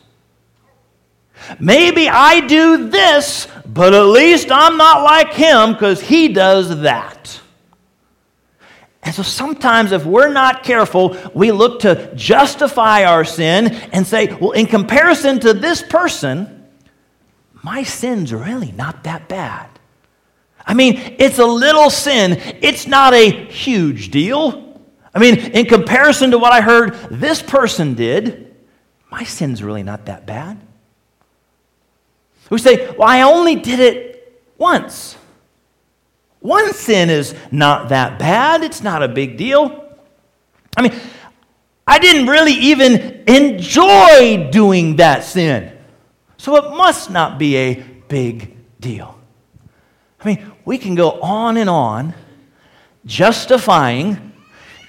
Maybe 1.59 2.09
I 2.09 2.41
do 2.41 2.89
this, 2.89 3.47
but 3.65 3.93
at 3.93 4.05
least 4.05 4.51
I'm 4.51 4.77
not 4.77 5.03
like 5.03 5.33
him 5.33 5.73
because 5.73 6.01
he 6.01 6.29
does 6.29 6.81
that. 6.81 7.41
And 9.03 9.13
so 9.13 9.21
sometimes, 9.21 9.91
if 9.91 10.05
we're 10.05 10.31
not 10.31 10.63
careful, 10.63 11.17
we 11.33 11.51
look 11.51 11.81
to 11.81 12.13
justify 12.15 13.03
our 13.03 13.25
sin 13.25 13.67
and 13.91 14.07
say, 14.07 14.33
well, 14.33 14.51
in 14.51 14.65
comparison 14.65 15.41
to 15.41 15.53
this 15.53 15.83
person, 15.83 16.67
my 17.61 17.83
sin's 17.83 18.31
are 18.31 18.37
really 18.37 18.71
not 18.71 19.03
that 19.03 19.27
bad. 19.27 19.69
I 20.65 20.73
mean, 20.73 21.15
it's 21.19 21.39
a 21.39 21.45
little 21.45 21.89
sin, 21.89 22.37
it's 22.61 22.87
not 22.87 23.13
a 23.13 23.29
huge 23.29 24.09
deal. 24.09 24.79
I 25.13 25.19
mean, 25.19 25.37
in 25.37 25.65
comparison 25.65 26.31
to 26.31 26.37
what 26.37 26.53
I 26.53 26.61
heard 26.61 26.93
this 27.11 27.41
person 27.41 27.95
did, 27.95 28.55
my 29.11 29.23
sin's 29.23 29.61
really 29.61 29.83
not 29.83 30.05
that 30.05 30.25
bad 30.25 30.59
who 32.53 32.59
say, 32.59 32.87
Well, 32.95 33.07
I 33.07 33.23
only 33.23 33.55
did 33.55 33.79
it 33.79 34.43
once. 34.59 35.17
One 36.39 36.71
sin 36.73 37.09
is 37.09 37.33
not 37.51 37.89
that 37.89 38.19
bad, 38.19 38.63
it's 38.63 38.83
not 38.83 39.01
a 39.01 39.07
big 39.07 39.37
deal. 39.37 39.83
I 40.77 40.83
mean, 40.83 40.93
I 41.87 41.97
didn't 41.97 42.27
really 42.27 42.53
even 42.53 43.23
enjoy 43.27 44.51
doing 44.51 44.97
that 44.97 45.23
sin. 45.23 45.75
So 46.37 46.55
it 46.57 46.77
must 46.77 47.09
not 47.09 47.39
be 47.39 47.57
a 47.57 47.73
big 48.07 48.55
deal. 48.79 49.17
I 50.19 50.25
mean, 50.27 50.51
we 50.63 50.77
can 50.77 50.93
go 50.93 51.21
on 51.21 51.57
and 51.57 51.71
on 51.71 52.13
justifying, 53.03 54.31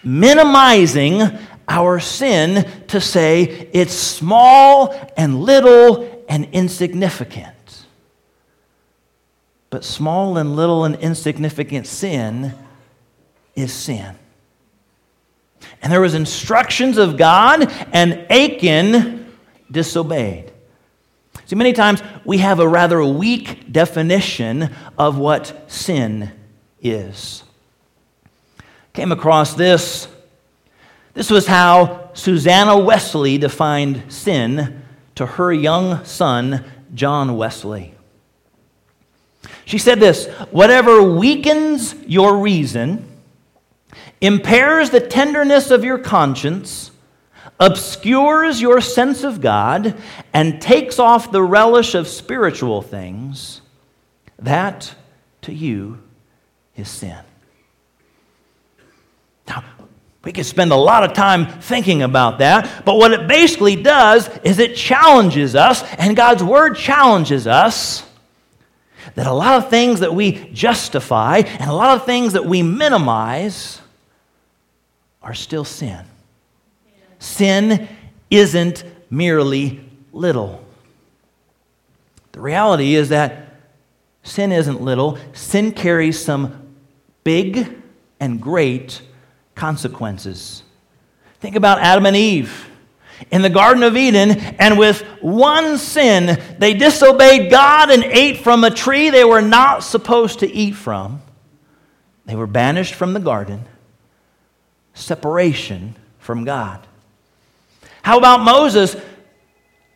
minimizing 0.03 1.23
our 1.67 1.99
sin 1.99 2.71
to 2.89 3.01
say 3.01 3.71
it's 3.73 3.95
small 3.95 4.95
and 5.17 5.41
little 5.41 6.27
and 6.29 6.47
insignificant. 6.53 7.54
But 9.75 9.83
small 9.83 10.39
and 10.39 10.55
little 10.55 10.85
and 10.85 10.95
insignificant 10.95 11.89
sin 11.89 12.55
is 13.57 13.73
sin. 13.73 14.15
And 15.83 15.93
there 15.93 16.01
was 16.01 16.15
instructions 16.15 16.97
of 16.97 17.17
God, 17.17 17.69
and 17.93 18.25
Achan 18.31 19.35
disobeyed. 19.69 20.53
See, 21.47 21.57
many 21.57 21.73
times 21.73 22.05
we 22.25 22.39
have 22.39 22.61
a 22.61 22.69
rather 22.69 23.05
weak 23.05 23.73
definition 23.73 24.73
of 24.97 25.19
what 25.19 25.65
sin 25.67 26.31
is. 26.81 27.43
Came 28.93 29.11
across 29.11 29.55
this. 29.55 30.07
This 31.15 31.31
was 31.31 31.49
how 31.49 32.11
Susanna 32.15 32.79
Wesley 32.79 33.39
defined 33.39 34.05
sin 34.07 34.85
to 35.17 35.27
her 35.27 35.53
young 35.53 36.05
son, 36.05 36.65
John 36.95 37.37
Wesley. 37.37 37.94
She 39.65 39.79
said 39.79 40.01
this 40.01 40.27
Whatever 40.51 41.03
weakens 41.03 41.95
your 42.07 42.39
reason, 42.39 43.09
impairs 44.21 44.91
the 44.91 45.01
tenderness 45.01 45.71
of 45.71 45.85
your 45.85 45.99
conscience, 45.99 46.91
obscures 47.61 48.61
your 48.61 48.81
sense 48.81 49.25
of 49.25 49.41
God, 49.41 49.97
and 50.33 50.61
takes 50.61 50.99
off 50.99 51.31
the 51.31 51.43
relish 51.43 51.95
of 51.95 52.09
spiritual 52.09 52.83
things, 52.83 53.61
that 54.39 54.95
to 55.43 55.53
you 55.53 55.99
is 56.77 56.89
sin. 56.89 57.19
Now, 59.47 59.63
we 60.25 60.33
could 60.33 60.47
spend 60.47 60.73
a 60.73 60.77
lot 60.77 61.05
of 61.05 61.13
time 61.13 61.61
thinking 61.61 62.03
about 62.03 62.39
that, 62.39 62.85
but 62.87 62.97
what 62.97 63.13
it 63.13 63.29
basically 63.29 63.77
does 63.77 64.29
is 64.43 64.59
it 64.59 64.75
challenges 64.75 65.55
us, 65.55 65.83
and 65.99 66.17
God's 66.17 66.43
Word 66.43 66.77
challenges 66.77 67.47
us 67.47 68.09
that 69.15 69.27
a 69.27 69.33
lot 69.33 69.63
of 69.63 69.71
things 69.71 70.01
that 70.01 70.15
we 70.15 70.49
justify 70.53 71.39
and 71.39 71.71
a 71.71 71.75
lot 71.75 71.97
of 71.97 72.05
things 72.05 72.33
that 72.33 72.45
we 72.45 72.63
minimize 72.63 73.81
are 75.23 75.35
still 75.35 75.65
sin. 75.65 76.05
Sin 77.19 77.89
isn't 78.31 78.85
merely 79.11 79.81
little. 80.13 80.65
The 82.33 82.41
reality 82.41 82.95
is 82.95 83.11
that 83.11 83.61
sin 84.23 84.53
isn't 84.53 84.83
little, 84.83 85.19
sin 85.33 85.73
carries 85.73 86.23
some 86.23 86.75
big 87.23 87.81
and 88.21 88.41
great 88.41 89.03
consequences. 89.55 90.63
Think 91.41 91.57
about 91.57 91.79
Adam 91.79 92.07
and 92.07 92.17
Eve 92.17 92.69
in 93.31 93.43
the 93.43 93.51
Garden 93.51 93.83
of 93.83 93.97
Eden, 93.97 94.33
and 94.59 94.79
with 94.79 95.03
one 95.21 95.79
sin, 95.79 96.41
they 96.59 96.75
disobeyed 96.75 97.51
God 97.51 97.91
and 97.91 98.05
ate 98.05 98.39
from 98.39 98.65
a 98.65 98.71
tree 98.71 99.11
they 99.11 99.25
were 99.25 99.43
not 99.43 99.83
supposed 99.83 100.41
to 100.41 100.51
eat 100.51 100.73
from. 100.73 101.23
They 102.27 102.35
were 102.35 102.47
banished 102.47 102.95
from 102.95 103.13
the 103.13 103.21
garden, 103.21 103.65
separation 104.95 105.95
from 106.19 106.45
God. 106.45 106.87
How 108.03 108.19
about 108.19 108.41
Moses? 108.41 108.97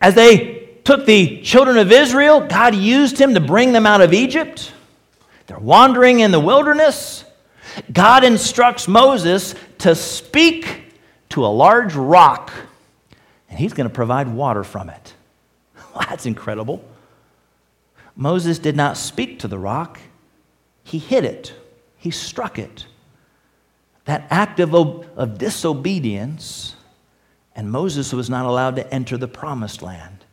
As 0.00 0.14
they 0.14 0.68
took 0.84 1.06
the 1.06 1.42
children 1.42 1.76
of 1.78 1.92
Israel, 1.92 2.46
God 2.46 2.74
used 2.74 3.18
him 3.18 3.34
to 3.34 3.40
bring 3.40 3.72
them 3.72 3.86
out 3.86 4.00
of 4.00 4.14
Egypt. 4.14 4.72
They're 5.46 5.58
wandering 5.58 6.20
in 6.20 6.30
the 6.30 6.40
wilderness. 6.40 7.24
God 7.92 8.24
instructs 8.24 8.88
Moses 8.88 9.54
to 9.78 9.94
speak 9.94 10.84
to 11.30 11.44
a 11.44 11.48
large 11.48 11.94
rock, 11.94 12.52
and 13.48 13.58
he's 13.58 13.72
going 13.72 13.88
to 13.88 13.94
provide 13.94 14.28
water 14.28 14.64
from 14.64 14.90
it. 14.90 15.14
Well, 15.94 16.06
that's 16.08 16.26
incredible. 16.26 16.84
Moses 18.14 18.58
did 18.58 18.76
not 18.76 18.96
speak 18.96 19.38
to 19.40 19.48
the 19.48 19.58
rock, 19.58 20.00
he 20.84 20.98
hit 20.98 21.24
it, 21.24 21.54
he 21.96 22.10
struck 22.10 22.58
it. 22.58 22.86
That 24.04 24.26
act 24.30 24.58
of, 24.60 24.74
of 24.74 25.38
disobedience, 25.38 26.74
and 27.54 27.70
Moses 27.70 28.12
was 28.12 28.28
not 28.28 28.44
allowed 28.44 28.76
to 28.76 28.92
enter 28.92 29.16
the 29.16 29.28
promised 29.28 29.82
land. 29.82 30.24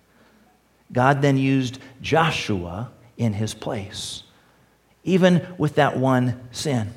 God 0.91 1.21
then 1.21 1.37
used 1.37 1.79
Joshua 2.01 2.91
in 3.17 3.33
his 3.33 3.53
place, 3.53 4.23
even 5.03 5.45
with 5.57 5.75
that 5.75 5.97
one 5.97 6.47
sin. 6.51 6.91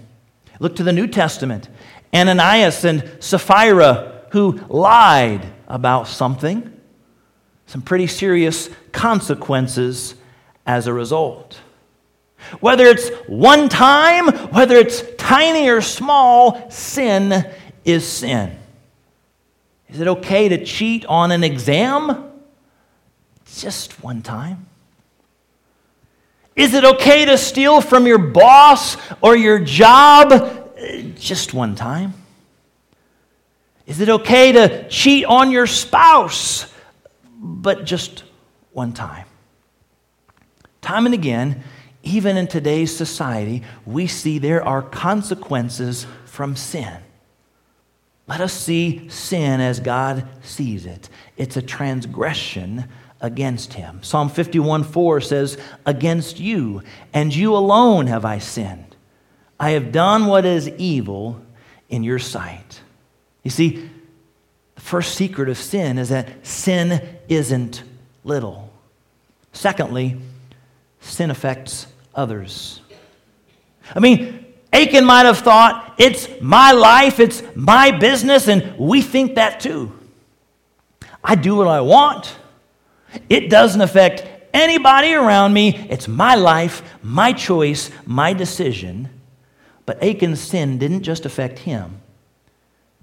Look 0.60 0.76
to 0.76 0.82
the 0.82 0.92
New 0.92 1.06
Testament. 1.06 1.68
Ananias 2.14 2.84
and 2.84 3.10
Sapphira, 3.20 4.24
who 4.30 4.60
lied 4.68 5.46
about 5.68 6.08
something, 6.08 6.72
some 7.66 7.82
pretty 7.82 8.08
serious 8.08 8.68
consequences 8.90 10.16
as 10.66 10.88
a 10.88 10.92
result. 10.92 11.60
Whether 12.60 12.86
it's 12.86 13.10
one 13.26 13.68
time, 13.68 14.28
whether 14.50 14.76
it's 14.76 15.02
tiny 15.18 15.68
or 15.68 15.80
small, 15.80 16.70
sin 16.70 17.48
is 17.84 18.06
sin. 18.06 18.56
Is 19.88 20.00
it 20.00 20.08
okay 20.08 20.48
to 20.48 20.64
cheat 20.64 21.04
on 21.06 21.30
an 21.30 21.44
exam? 21.44 22.32
Just 23.56 24.02
one 24.02 24.22
time. 24.22 24.66
Is 26.54 26.74
it 26.74 26.84
okay 26.84 27.24
to 27.24 27.38
steal 27.38 27.80
from 27.80 28.06
your 28.06 28.18
boss 28.18 28.96
or 29.20 29.36
your 29.36 29.58
job 29.58 30.74
just 31.16 31.54
one 31.54 31.74
time? 31.74 32.14
Is 33.88 34.02
it 34.02 34.10
okay 34.10 34.52
to 34.52 34.86
cheat 34.90 35.24
on 35.24 35.50
your 35.50 35.66
spouse, 35.66 36.70
but 37.38 37.86
just 37.86 38.22
one 38.72 38.92
time? 38.92 39.24
Time 40.82 41.06
and 41.06 41.14
again, 41.14 41.64
even 42.02 42.36
in 42.36 42.48
today's 42.48 42.94
society, 42.94 43.62
we 43.86 44.06
see 44.06 44.38
there 44.38 44.62
are 44.62 44.82
consequences 44.82 46.06
from 46.26 46.54
sin. 46.54 46.98
Let 48.26 48.42
us 48.42 48.52
see 48.52 49.08
sin 49.08 49.62
as 49.62 49.80
God 49.80 50.28
sees 50.42 50.84
it. 50.84 51.08
It's 51.38 51.56
a 51.56 51.62
transgression 51.62 52.84
against 53.22 53.72
him. 53.72 54.02
Psalm 54.02 54.28
51 54.28 54.84
4 54.84 55.22
says, 55.22 55.56
Against 55.86 56.38
you 56.38 56.82
and 57.14 57.34
you 57.34 57.56
alone 57.56 58.06
have 58.06 58.26
I 58.26 58.38
sinned. 58.38 58.96
I 59.58 59.70
have 59.70 59.92
done 59.92 60.26
what 60.26 60.44
is 60.44 60.68
evil 60.68 61.40
in 61.88 62.04
your 62.04 62.18
sight. 62.18 62.82
You 63.42 63.50
see, 63.50 63.88
the 64.74 64.80
first 64.80 65.14
secret 65.14 65.48
of 65.48 65.56
sin 65.58 65.98
is 65.98 66.08
that 66.10 66.46
sin 66.46 67.06
isn't 67.28 67.82
little. 68.24 68.70
Secondly, 69.52 70.20
sin 71.00 71.30
affects 71.30 71.86
others. 72.14 72.80
I 73.94 74.00
mean, 74.00 74.44
Achan 74.72 75.04
might 75.04 75.24
have 75.24 75.38
thought, 75.38 75.94
it's 75.98 76.28
my 76.40 76.72
life, 76.72 77.20
it's 77.20 77.42
my 77.54 77.90
business, 77.90 78.48
and 78.48 78.76
we 78.78 79.00
think 79.00 79.36
that 79.36 79.60
too. 79.60 79.92
I 81.24 81.34
do 81.34 81.56
what 81.56 81.66
I 81.66 81.80
want. 81.80 82.36
It 83.28 83.48
doesn't 83.48 83.80
affect 83.80 84.26
anybody 84.52 85.14
around 85.14 85.52
me. 85.52 85.86
It's 85.88 86.06
my 86.06 86.34
life, 86.34 86.82
my 87.02 87.32
choice, 87.32 87.90
my 88.04 88.32
decision. 88.32 89.08
But 89.86 90.02
Achan's 90.02 90.40
sin 90.40 90.78
didn't 90.78 91.02
just 91.02 91.24
affect 91.24 91.60
him, 91.60 92.00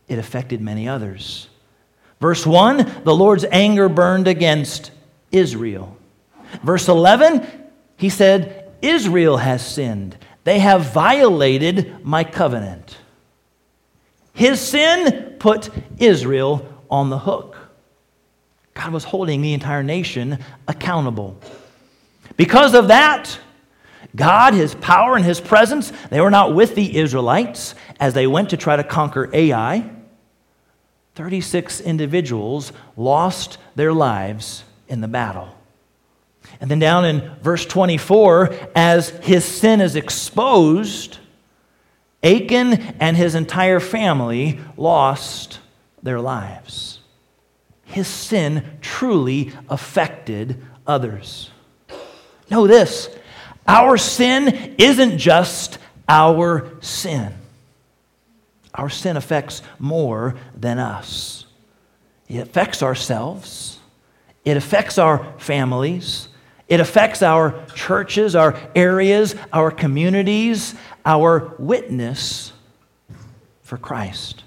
it 0.08 0.20
affected 0.20 0.62
many 0.62 0.88
others. 0.88 1.48
Verse 2.20 2.46
1 2.46 3.04
the 3.04 3.16
Lord's 3.16 3.46
anger 3.52 3.90
burned 3.90 4.28
against 4.28 4.92
Israel. 5.32 5.98
Verse 6.64 6.88
11, 6.88 7.48
he 7.98 8.10
said, 8.10 8.72
Israel 8.82 9.38
has 9.38 9.66
sinned. 9.66 10.18
They 10.44 10.60
have 10.60 10.94
violated 10.94 12.06
my 12.06 12.24
covenant. 12.24 12.98
His 14.34 14.60
sin 14.60 15.36
put 15.40 15.70
Israel 15.98 16.72
on 16.90 17.10
the 17.10 17.18
hook. 17.18 17.58
God 18.74 18.92
was 18.92 19.06
holding 19.06 19.42
the 19.42 19.54
entire 19.54 19.84
nation 19.84 20.40
accountable. 20.68 21.40
Because 22.38 22.74
of 22.74 22.90
that, 22.90 23.40
God, 24.16 24.54
His 24.54 24.76
power, 24.76 25.16
and 25.16 25.26
His 25.26 25.40
presence, 25.42 25.92
they 26.10 26.22
were 26.22 26.32
not 26.32 26.54
with 26.54 26.76
the 26.76 26.98
Israelites 26.98 27.76
as 28.00 28.14
they 28.14 28.28
went 28.28 28.50
to 28.50 28.58
try 28.58 28.76
to 28.76 28.84
conquer 28.84 29.30
Ai. 29.34 29.90
36 31.16 31.82
individuals 31.82 32.72
lost 32.96 33.58
their 33.76 33.94
lives 33.94 34.64
in 34.88 35.02
the 35.02 35.08
battle. 35.08 35.50
And 36.62 36.70
then 36.70 36.80
down 36.80 37.06
in 37.06 37.32
verse 37.42 37.66
24, 37.66 38.54
as 38.76 39.10
his 39.10 39.44
sin 39.44 39.82
is 39.82 39.96
exposed, 39.96 41.18
Achan 42.24 42.74
and 43.00 43.18
his 43.18 43.36
entire 43.36 43.80
family 43.80 44.60
lost 44.78 45.60
their 46.04 46.20
lives 46.20 47.00
his 47.86 48.08
sin 48.08 48.64
truly 48.82 49.54
affected 49.70 50.62
others. 50.86 51.50
Know 52.52 52.68
this 52.68 53.10
our 53.68 53.98
sin 53.98 54.76
isn't 54.78 55.18
just 55.18 55.78
our 56.08 56.70
sin, 56.82 57.34
our 58.76 58.90
sin 58.90 59.18
affects 59.18 59.62
more 59.80 60.36
than 60.56 60.80
us. 60.80 61.46
It 62.28 62.38
affects 62.38 62.84
ourselves, 62.84 63.80
it 64.44 64.58
affects 64.58 64.98
our 64.98 65.34
families, 65.40 66.30
It 66.68 66.80
affects 66.80 67.22
our 67.22 67.64
churches, 67.76 68.36
our 68.36 68.58
areas, 68.76 69.36
our 69.54 69.70
communities, 69.70 70.74
our 71.06 71.54
witness 71.60 72.54
for 73.62 73.78
Christ 73.78 74.44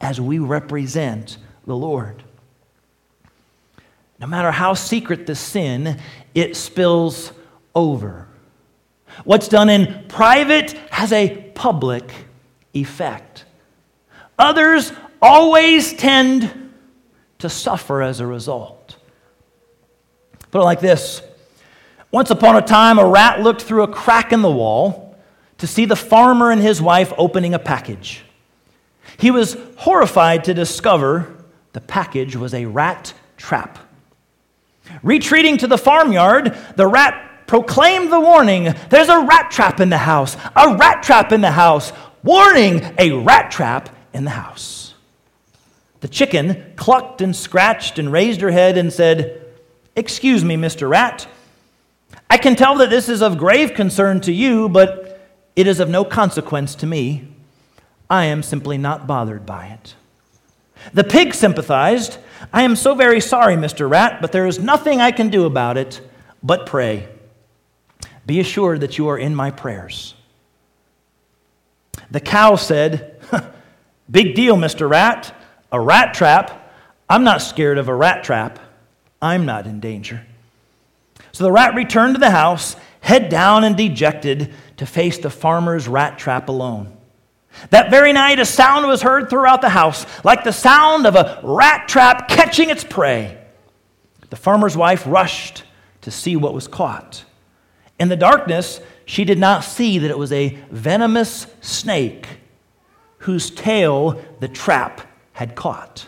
as 0.00 0.20
we 0.20 0.38
represent 0.38 1.38
the 1.64 1.76
Lord. 1.76 2.22
No 4.18 4.26
matter 4.26 4.50
how 4.50 4.74
secret 4.74 5.26
the 5.26 5.34
sin, 5.34 6.00
it 6.34 6.56
spills 6.56 7.32
over. 7.74 8.26
What's 9.24 9.48
done 9.48 9.68
in 9.68 10.06
private 10.08 10.72
has 10.90 11.12
a 11.12 11.36
public 11.54 12.10
effect. 12.80 13.44
Others 14.38 14.92
always 15.20 15.92
tend 15.94 16.72
to 17.38 17.48
suffer 17.48 18.02
as 18.02 18.20
a 18.20 18.26
result. 18.26 18.96
Put 20.50 20.60
it 20.60 20.64
like 20.64 20.80
this 20.80 21.22
Once 22.10 22.30
upon 22.30 22.56
a 22.56 22.62
time, 22.62 22.98
a 22.98 23.06
rat 23.06 23.42
looked 23.42 23.62
through 23.62 23.82
a 23.82 23.88
crack 23.88 24.32
in 24.32 24.42
the 24.42 24.50
wall 24.50 25.16
to 25.58 25.66
see 25.66 25.84
the 25.84 25.96
farmer 25.96 26.50
and 26.50 26.60
his 26.60 26.80
wife 26.82 27.12
opening 27.16 27.54
a 27.54 27.58
package. 27.58 28.24
He 29.18 29.30
was 29.30 29.56
horrified 29.78 30.44
to 30.44 30.54
discover 30.54 31.34
the 31.72 31.80
package 31.80 32.36
was 32.36 32.54
a 32.54 32.66
rat 32.66 33.12
trap. 33.36 33.78
Retreating 35.02 35.58
to 35.58 35.66
the 35.66 35.78
farmyard, 35.78 36.56
the 36.76 36.86
rat 36.86 37.46
proclaimed 37.46 38.12
the 38.12 38.20
warning 38.20 38.74
There's 38.90 39.08
a 39.08 39.20
rat 39.20 39.50
trap 39.50 39.80
in 39.80 39.90
the 39.90 39.98
house! 39.98 40.36
A 40.54 40.76
rat 40.76 41.02
trap 41.02 41.32
in 41.32 41.40
the 41.40 41.50
house! 41.50 41.92
Warning! 42.26 42.82
A 42.98 43.12
rat 43.12 43.52
trap 43.52 43.88
in 44.12 44.24
the 44.24 44.30
house. 44.30 44.94
The 46.00 46.08
chicken 46.08 46.72
clucked 46.74 47.20
and 47.20 47.36
scratched 47.36 48.00
and 48.00 48.10
raised 48.10 48.40
her 48.40 48.50
head 48.50 48.76
and 48.76 48.92
said, 48.92 49.46
Excuse 49.94 50.44
me, 50.44 50.56
Mr. 50.56 50.90
Rat. 50.90 51.28
I 52.28 52.36
can 52.36 52.56
tell 52.56 52.74
that 52.78 52.90
this 52.90 53.08
is 53.08 53.22
of 53.22 53.38
grave 53.38 53.74
concern 53.74 54.20
to 54.22 54.32
you, 54.32 54.68
but 54.68 55.30
it 55.54 55.68
is 55.68 55.78
of 55.78 55.88
no 55.88 56.04
consequence 56.04 56.74
to 56.74 56.86
me. 56.86 57.28
I 58.10 58.24
am 58.24 58.42
simply 58.42 58.76
not 58.76 59.06
bothered 59.06 59.46
by 59.46 59.66
it. 59.66 59.94
The 60.92 61.04
pig 61.04 61.32
sympathized. 61.32 62.18
I 62.52 62.62
am 62.62 62.74
so 62.74 62.96
very 62.96 63.20
sorry, 63.20 63.54
Mr. 63.54 63.88
Rat, 63.88 64.20
but 64.20 64.32
there 64.32 64.48
is 64.48 64.58
nothing 64.58 65.00
I 65.00 65.12
can 65.12 65.28
do 65.28 65.44
about 65.44 65.76
it 65.76 66.00
but 66.42 66.66
pray. 66.66 67.06
Be 68.26 68.40
assured 68.40 68.80
that 68.80 68.98
you 68.98 69.06
are 69.06 69.16
in 69.16 69.32
my 69.32 69.52
prayers. 69.52 70.15
The 72.10 72.20
cow 72.20 72.56
said, 72.56 73.20
Big 74.10 74.34
deal, 74.34 74.56
Mr. 74.56 74.88
Rat. 74.88 75.34
A 75.72 75.80
rat 75.80 76.14
trap. 76.14 76.72
I'm 77.08 77.24
not 77.24 77.42
scared 77.42 77.78
of 77.78 77.88
a 77.88 77.94
rat 77.94 78.24
trap. 78.24 78.58
I'm 79.20 79.46
not 79.46 79.66
in 79.66 79.80
danger. 79.80 80.24
So 81.32 81.44
the 81.44 81.52
rat 81.52 81.74
returned 81.74 82.14
to 82.14 82.20
the 82.20 82.30
house, 82.30 82.76
head 83.00 83.28
down 83.28 83.64
and 83.64 83.76
dejected, 83.76 84.54
to 84.76 84.86
face 84.86 85.18
the 85.18 85.30
farmer's 85.30 85.88
rat 85.88 86.18
trap 86.18 86.48
alone. 86.48 86.96
That 87.70 87.90
very 87.90 88.12
night, 88.12 88.38
a 88.38 88.44
sound 88.44 88.86
was 88.86 89.02
heard 89.02 89.30
throughout 89.30 89.62
the 89.62 89.68
house, 89.68 90.06
like 90.24 90.44
the 90.44 90.52
sound 90.52 91.06
of 91.06 91.16
a 91.16 91.40
rat 91.42 91.88
trap 91.88 92.28
catching 92.28 92.70
its 92.70 92.84
prey. 92.84 93.38
The 94.30 94.36
farmer's 94.36 94.76
wife 94.76 95.04
rushed 95.06 95.64
to 96.02 96.10
see 96.10 96.36
what 96.36 96.54
was 96.54 96.68
caught. 96.68 97.24
In 97.98 98.08
the 98.08 98.16
darkness, 98.16 98.80
she 99.06 99.24
did 99.24 99.38
not 99.38 99.64
see 99.64 99.98
that 99.98 100.10
it 100.10 100.18
was 100.18 100.32
a 100.32 100.58
venomous 100.70 101.46
snake 101.60 102.26
whose 103.18 103.50
tail 103.50 104.20
the 104.40 104.48
trap 104.48 105.00
had 105.32 105.54
caught. 105.54 106.06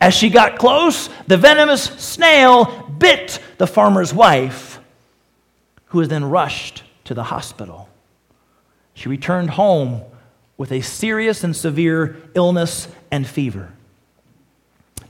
As 0.00 0.14
she 0.14 0.28
got 0.28 0.58
close, 0.58 1.08
the 1.26 1.38
venomous 1.38 1.84
snail 1.84 2.86
bit 2.98 3.40
the 3.56 3.66
farmer's 3.66 4.12
wife, 4.12 4.80
who 5.86 5.98
was 5.98 6.08
then 6.08 6.26
rushed 6.26 6.84
to 7.04 7.14
the 7.14 7.24
hospital. 7.24 7.88
She 8.92 9.08
returned 9.08 9.50
home 9.50 10.02
with 10.58 10.72
a 10.72 10.82
serious 10.82 11.42
and 11.42 11.56
severe 11.56 12.16
illness 12.34 12.86
and 13.10 13.26
fever. 13.26 13.72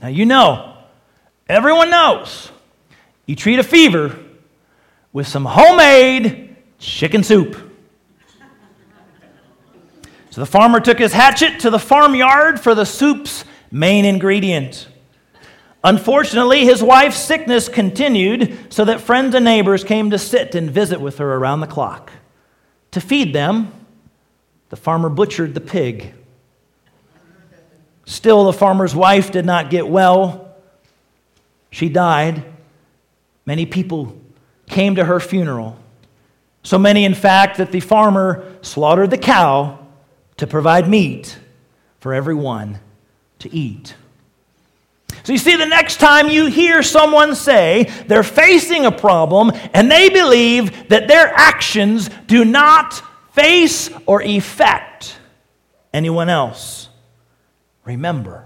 Now, 0.01 0.07
you 0.07 0.25
know, 0.25 0.77
everyone 1.49 1.89
knows, 1.89 2.51
you 3.25 3.35
treat 3.35 3.59
a 3.59 3.63
fever 3.63 4.17
with 5.11 5.27
some 5.27 5.43
homemade 5.43 6.48
chicken 6.79 7.23
soup. 7.23 7.57
So 10.31 10.41
the 10.41 10.47
farmer 10.47 10.79
took 10.79 10.99
his 10.99 11.13
hatchet 11.13 11.59
to 11.61 11.69
the 11.69 11.79
farmyard 11.79 12.59
for 12.59 12.73
the 12.73 12.85
soup's 12.85 13.43
main 13.71 14.05
ingredient. 14.05 14.87
Unfortunately, 15.83 16.65
his 16.65 16.83
wife's 16.83 17.17
sickness 17.17 17.69
continued 17.69 18.57
so 18.69 18.85
that 18.85 19.01
friends 19.01 19.33
and 19.33 19.45
neighbors 19.45 19.83
came 19.83 20.09
to 20.09 20.17
sit 20.17 20.53
and 20.55 20.69
visit 20.69 20.99
with 20.99 21.17
her 21.19 21.35
around 21.35 21.61
the 21.61 21.67
clock. 21.67 22.11
To 22.91 23.01
feed 23.01 23.33
them, 23.33 23.71
the 24.69 24.75
farmer 24.75 25.09
butchered 25.09 25.53
the 25.53 25.61
pig. 25.61 26.13
Still, 28.05 28.43
the 28.45 28.53
farmer's 28.53 28.95
wife 28.95 29.31
did 29.31 29.45
not 29.45 29.69
get 29.69 29.87
well. 29.87 30.55
She 31.71 31.89
died. 31.89 32.43
Many 33.45 33.65
people 33.65 34.19
came 34.67 34.95
to 34.95 35.05
her 35.05 35.19
funeral. 35.19 35.78
So 36.63 36.77
many, 36.77 37.05
in 37.05 37.13
fact, 37.13 37.57
that 37.57 37.71
the 37.71 37.79
farmer 37.79 38.45
slaughtered 38.61 39.11
the 39.11 39.17
cow 39.17 39.79
to 40.37 40.47
provide 40.47 40.89
meat 40.89 41.37
for 41.99 42.13
everyone 42.13 42.79
to 43.39 43.53
eat. 43.53 43.95
So, 45.23 45.33
you 45.33 45.39
see, 45.39 45.55
the 45.55 45.65
next 45.65 45.97
time 45.97 46.29
you 46.29 46.47
hear 46.47 46.81
someone 46.81 47.35
say 47.35 47.83
they're 48.07 48.23
facing 48.23 48.85
a 48.85 48.91
problem 48.91 49.51
and 49.73 49.91
they 49.91 50.09
believe 50.09 50.89
that 50.89 51.07
their 51.07 51.27
actions 51.27 52.09
do 52.27 52.45
not 52.45 53.01
face 53.33 53.89
or 54.05 54.21
affect 54.21 55.17
anyone 55.93 56.29
else. 56.29 56.89
Remember, 57.83 58.45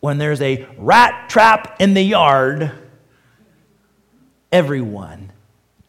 when 0.00 0.18
there's 0.18 0.42
a 0.42 0.66
rat 0.76 1.28
trap 1.30 1.76
in 1.80 1.94
the 1.94 2.02
yard, 2.02 2.72
everyone 4.50 5.32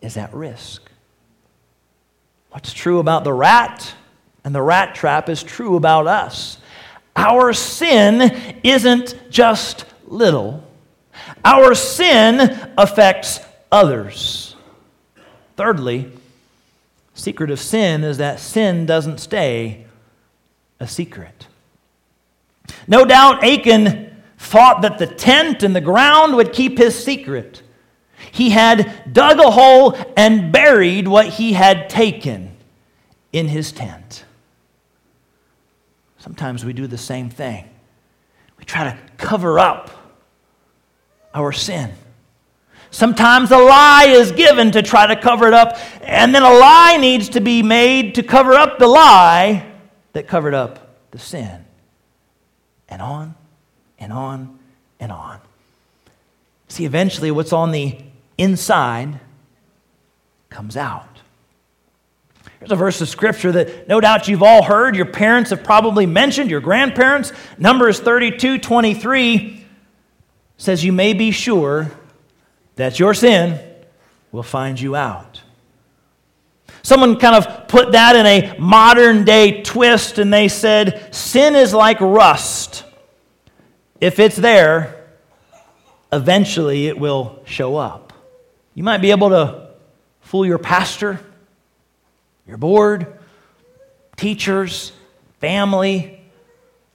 is 0.01 0.17
at 0.17 0.33
risk. 0.33 0.82
What's 2.53 2.71
true 2.71 2.99
about 2.99 3.23
the 3.23 3.33
rat 3.33 3.95
and 4.43 4.53
the 4.53 4.61
rat 4.61 4.93
trap 4.93 5.27
is 5.27 5.41
true 5.41 5.75
about 5.75 6.05
us. 6.05 6.59
Our 7.15 7.51
sin 7.51 8.59
isn't 8.63 9.15
just 9.31 9.85
little, 10.05 10.63
our 11.43 11.73
sin 11.73 12.39
affects 12.77 13.39
others. 13.71 14.55
Thirdly, 15.57 16.11
secret 17.15 17.49
of 17.49 17.59
sin 17.59 18.03
is 18.03 18.19
that 18.19 18.39
sin 18.39 18.85
doesn't 18.85 19.17
stay 19.17 19.87
a 20.79 20.87
secret. 20.87 21.47
No 22.87 23.03
doubt 23.03 23.43
Achan 23.43 24.15
thought 24.37 24.83
that 24.83 24.99
the 24.99 25.07
tent 25.07 25.63
and 25.63 25.75
the 25.75 25.81
ground 25.81 26.35
would 26.35 26.53
keep 26.53 26.77
his 26.77 27.03
secret. 27.03 27.63
He 28.31 28.49
had 28.49 29.11
dug 29.11 29.39
a 29.39 29.51
hole 29.51 29.97
and 30.15 30.51
buried 30.51 31.07
what 31.07 31.27
he 31.27 31.53
had 31.53 31.89
taken 31.89 32.55
in 33.31 33.47
his 33.47 33.71
tent. 33.71 34.25
Sometimes 36.19 36.63
we 36.63 36.73
do 36.73 36.87
the 36.87 36.97
same 36.97 37.29
thing. 37.29 37.69
We 38.57 38.63
try 38.63 38.85
to 38.85 38.97
cover 39.17 39.59
up 39.59 39.89
our 41.33 41.51
sin. 41.51 41.91
Sometimes 42.91 43.51
a 43.51 43.57
lie 43.57 44.05
is 44.07 44.31
given 44.31 44.71
to 44.71 44.83
try 44.83 45.07
to 45.07 45.19
cover 45.19 45.47
it 45.47 45.53
up, 45.53 45.77
and 46.01 46.33
then 46.33 46.43
a 46.43 46.53
lie 46.53 46.97
needs 46.97 47.29
to 47.29 47.41
be 47.41 47.63
made 47.63 48.15
to 48.15 48.23
cover 48.23 48.53
up 48.53 48.77
the 48.77 48.87
lie 48.87 49.65
that 50.13 50.27
covered 50.27 50.53
up 50.53 50.95
the 51.11 51.17
sin. 51.17 51.65
And 52.87 53.01
on 53.01 53.35
and 53.97 54.13
on 54.13 54.59
and 54.99 55.11
on. 55.11 55.39
See, 56.67 56.85
eventually, 56.85 57.31
what's 57.31 57.51
on 57.51 57.71
the 57.71 57.97
inside 58.37 59.19
comes 60.49 60.77
out. 60.77 61.13
Here's 62.59 62.71
a 62.71 62.75
verse 62.75 63.01
of 63.01 63.09
scripture 63.09 63.51
that 63.51 63.87
no 63.87 63.99
doubt 63.99 64.27
you've 64.27 64.43
all 64.43 64.63
heard. 64.63 64.95
Your 64.95 65.05
parents 65.05 65.49
have 65.49 65.63
probably 65.63 66.05
mentioned, 66.05 66.49
your 66.49 66.61
grandparents. 66.61 67.33
Numbers 67.57 67.99
32 67.99 68.59
23 68.59 69.65
says, 70.57 70.83
You 70.83 70.93
may 70.93 71.13
be 71.13 71.31
sure 71.31 71.91
that 72.75 72.99
your 72.99 73.13
sin 73.13 73.59
will 74.31 74.43
find 74.43 74.79
you 74.79 74.95
out. 74.95 75.41
Someone 76.83 77.17
kind 77.17 77.35
of 77.35 77.67
put 77.69 77.93
that 77.93 78.15
in 78.15 78.25
a 78.25 78.57
modern 78.59 79.23
day 79.23 79.61
twist, 79.61 80.17
and 80.17 80.33
they 80.33 80.49
said, 80.49 81.13
Sin 81.15 81.55
is 81.55 81.73
like 81.73 81.99
rust. 82.01 82.83
If 84.01 84.19
it's 84.19 84.35
there, 84.35 85.05
eventually 86.11 86.87
it 86.87 86.99
will 86.99 87.41
show 87.45 87.77
up. 87.77 88.02
You 88.75 88.83
might 88.83 88.99
be 88.99 89.11
able 89.11 89.29
to 89.29 89.67
fool 90.21 90.45
your 90.45 90.57
pastor, 90.57 91.19
your 92.47 92.57
board, 92.57 93.19
teachers, 94.15 94.91
family, 95.39 96.19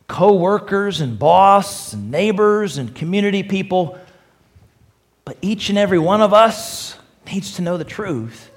co 0.06 0.34
workers, 0.34 1.00
and 1.00 1.18
boss, 1.18 1.92
and 1.92 2.10
neighbors, 2.10 2.78
and 2.78 2.94
community 2.94 3.42
people 3.42 3.98
but 5.28 5.36
each 5.42 5.68
and 5.68 5.76
every 5.76 5.98
one 5.98 6.22
of 6.22 6.32
us 6.32 6.96
needs 7.30 7.56
to 7.56 7.62
know 7.62 7.76
the 7.76 7.84
truth. 7.84 8.50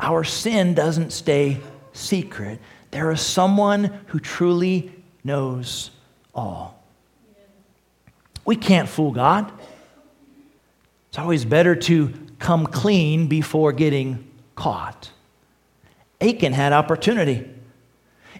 Our 0.00 0.24
sin 0.24 0.72
doesn't 0.72 1.10
stay 1.10 1.58
secret. 1.92 2.58
There 2.90 3.10
is 3.10 3.20
someone 3.20 4.00
who 4.06 4.18
truly 4.18 4.94
knows 5.24 5.90
all. 6.34 6.82
We 8.46 8.56
can't 8.56 8.88
fool 8.88 9.12
God. 9.12 9.52
It's 11.10 11.18
always 11.18 11.44
better 11.44 11.76
to 11.76 12.14
come 12.44 12.66
clean 12.66 13.26
before 13.26 13.72
getting 13.72 14.30
caught. 14.54 15.10
Achan 16.20 16.52
had 16.52 16.74
opportunity. 16.74 17.48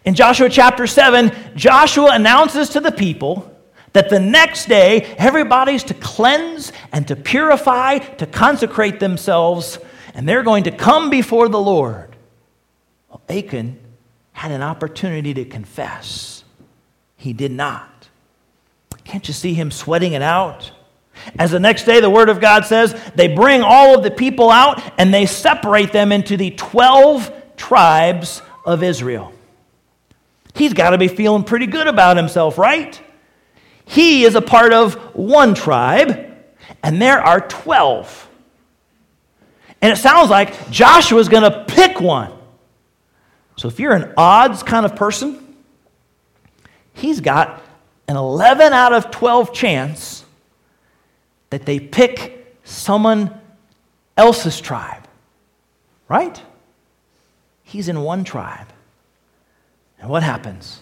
In 0.05 0.15
Joshua 0.15 0.51
chapter 0.51 0.87
7, 0.87 1.33
Joshua 1.57 2.11
announces 2.13 2.69
to 2.71 2.81
the 2.81 2.93
people 2.93 3.51
that 3.95 4.11
the 4.11 4.21
next 4.21 4.69
day 4.69 5.15
everybody's 5.17 5.83
to 5.85 5.95
cleanse 5.95 6.71
and 6.93 7.09
to 7.09 7.17
purify, 7.17 7.97
to 7.99 8.27
consecrate 8.27 9.01
themselves, 9.01 9.79
and 10.13 10.29
they're 10.29 10.43
going 10.43 10.65
to 10.65 10.71
come 10.71 11.09
before 11.09 11.49
the 11.49 11.61
Lord. 11.61 12.15
Well, 13.09 13.23
Achan 13.31 13.79
had 14.33 14.51
an 14.51 14.61
opportunity 14.61 15.33
to 15.33 15.47
confess. 15.47 16.45
He 17.17 17.33
did 17.33 17.53
not. 17.53 18.09
Can't 19.05 19.27
you 19.27 19.33
see 19.33 19.55
him 19.55 19.71
sweating 19.71 20.13
it 20.13 20.23
out? 20.23 20.73
As 21.39 21.51
the 21.51 21.61
next 21.61 21.85
day, 21.85 22.01
the 22.01 22.11
Word 22.11 22.29
of 22.29 22.41
God 22.41 22.65
says, 22.65 22.95
they 23.15 23.29
bring 23.29 23.63
all 23.63 23.97
of 23.97 24.03
the 24.03 24.11
people 24.11 24.51
out 24.51 24.83
and 24.99 25.13
they 25.13 25.27
separate 25.27 25.93
them 25.93 26.13
into 26.13 26.37
the 26.37 26.51
12 26.51 27.57
tribes 27.57 28.43
of 28.65 28.83
Israel. 28.83 29.33
He's 30.55 30.73
got 30.73 30.91
to 30.91 30.99
be 30.99 31.09
feeling 31.09 31.45
pretty 31.45 31.67
good 31.67 31.87
about 31.87 32.17
himself, 32.17 32.59
right? 32.59 33.01
He 33.87 34.25
is 34.25 34.35
a 34.35 34.41
part 34.41 34.73
of 34.73 34.95
one 35.15 35.55
tribe, 35.55 36.33
and 36.83 37.03
there 37.03 37.21
are 37.21 37.41
12. 37.41 38.29
And 39.83 39.93
it 39.93 39.97
sounds 39.97 40.31
like 40.31 40.71
Joshua's 40.71 41.29
going 41.29 41.43
to 41.43 41.65
pick 41.67 42.01
one. 42.01 42.33
So 43.57 43.69
if 43.69 43.79
you're 43.79 43.93
an 43.93 44.15
odds 44.17 44.63
kind 44.63 44.87
of 44.87 44.97
person, 44.97 45.57
he's 46.93 47.21
got 47.21 47.63
an 48.09 48.17
11 48.17 48.73
out 48.73 48.93
of 48.93 49.11
12 49.11 49.53
chance 49.53 50.24
that 51.55 51.67
they 51.67 51.79
pick 51.79 52.59
someone 52.65 53.31
else's 54.17 54.61
tribe. 54.61 55.07
Right? 56.09 56.43
He's 57.63 57.89
in 57.89 58.01
one 58.01 58.25
tribe. 58.25 58.67
And 60.01 60.11
what 60.11 60.25
happens? 60.25 60.81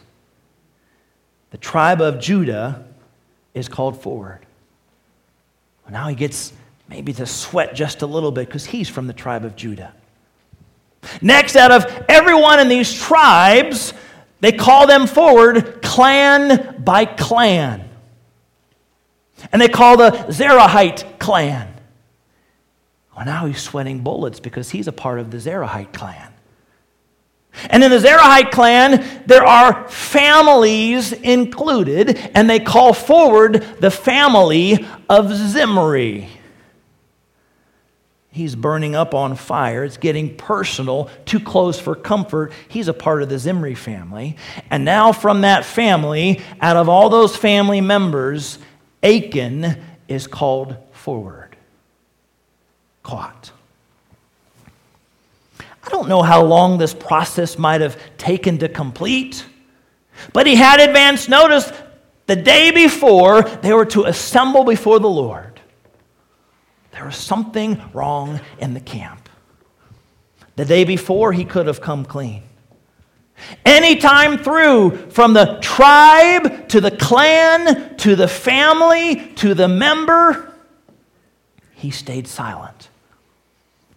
The 1.50 1.58
tribe 1.58 2.00
of 2.00 2.20
Judah 2.20 2.87
is 3.52 3.68
called 3.68 4.00
forward. 4.00 4.46
Well, 5.85 5.92
now 5.92 6.08
he 6.08 6.14
gets 6.14 6.54
maybe 6.88 7.12
to 7.12 7.26
sweat 7.26 7.74
just 7.74 8.00
a 8.00 8.06
little 8.06 8.32
bit 8.32 8.46
because 8.46 8.64
he's 8.64 8.88
from 8.88 9.06
the 9.06 9.12
tribe 9.12 9.44
of 9.44 9.54
Judah. 9.54 9.92
Next, 11.20 11.54
out 11.54 11.70
of 11.70 11.85
everyone 12.08 12.61
in 12.61 12.68
these 12.68 12.94
tribes, 12.94 13.92
they 14.40 14.52
call 14.52 14.87
them 14.87 15.06
forward 15.06 15.82
clan 15.82 16.82
by 16.82 17.04
clan. 17.04 17.90
And 19.50 19.61
they 19.61 19.68
call 19.68 19.96
the 19.96 20.11
Zerahite 20.28 21.18
clan. 21.18 21.72
Well, 23.16 23.26
now 23.26 23.46
he's 23.46 23.61
sweating 23.61 24.00
bullets 24.00 24.40
because 24.40 24.70
he's 24.70 24.88
a 24.88 24.92
part 24.92 25.18
of 25.18 25.31
the 25.31 25.38
Zerahite 25.38 25.92
clan. 25.92 26.33
And 27.68 27.85
in 27.85 27.90
the 27.90 27.98
Zerahite 27.98 28.50
clan, 28.50 29.24
there 29.26 29.44
are 29.44 29.87
families 29.88 31.12
included, 31.12 32.16
and 32.35 32.48
they 32.48 32.61
call 32.61 32.94
forward 32.94 33.66
the 33.78 33.90
family 33.90 34.87
of 35.09 35.33
Zimri. 35.33 36.28
He's 38.31 38.57
burning 38.57 38.94
up 38.94 39.12
on 39.12 39.37
fire. 39.37 39.85
It's 39.85 39.98
getting 39.98 40.35
personal, 40.35 41.11
too 41.26 41.38
close 41.38 41.78
for 41.78 41.94
comfort. 41.94 42.52
He's 42.68 42.88
a 42.88 42.94
part 42.94 43.22
of 43.22 43.28
the 43.28 43.38
Zimri 43.38 43.74
family. 43.74 44.38
And 44.70 44.87
now, 44.87 45.12
from 45.12 45.42
that 45.42 45.66
family, 45.66 46.40
out 46.59 46.78
of 46.78 46.88
all 46.88 47.11
those 47.11 47.37
family 47.37 47.83
members, 47.83 48.59
Achan 49.02 49.76
is 50.08 50.26
called 50.26 50.76
forward, 50.92 51.56
caught. 53.02 53.50
I 55.84 55.88
don't 55.88 56.08
know 56.08 56.22
how 56.22 56.42
long 56.44 56.78
this 56.78 56.94
process 56.94 57.58
might 57.58 57.80
have 57.80 57.98
taken 58.16 58.58
to 58.58 58.68
complete, 58.68 59.44
but 60.32 60.46
he 60.46 60.54
had 60.54 60.80
advance 60.80 61.28
notice 61.28 61.72
the 62.26 62.36
day 62.36 62.70
before 62.70 63.42
they 63.42 63.72
were 63.72 63.86
to 63.86 64.04
assemble 64.04 64.64
before 64.64 65.00
the 65.00 65.08
Lord. 65.08 65.60
There 66.92 67.04
was 67.04 67.16
something 67.16 67.82
wrong 67.92 68.40
in 68.58 68.74
the 68.74 68.80
camp. 68.80 69.28
The 70.54 70.64
day 70.64 70.84
before, 70.84 71.32
he 71.32 71.44
could 71.44 71.66
have 71.66 71.80
come 71.80 72.04
clean. 72.04 72.42
Anytime 73.64 74.38
through, 74.38 75.11
from 75.11 75.33
the 75.33 75.59
tribe 75.61 76.68
to 76.68 76.81
the 76.81 76.90
clan 76.90 77.96
to 77.98 78.16
the 78.16 78.28
family 78.28 79.33
to 79.37 79.55
the 79.55 79.68
member, 79.68 80.52
he 81.74 81.90
stayed 81.90 82.26
silent. 82.26 82.88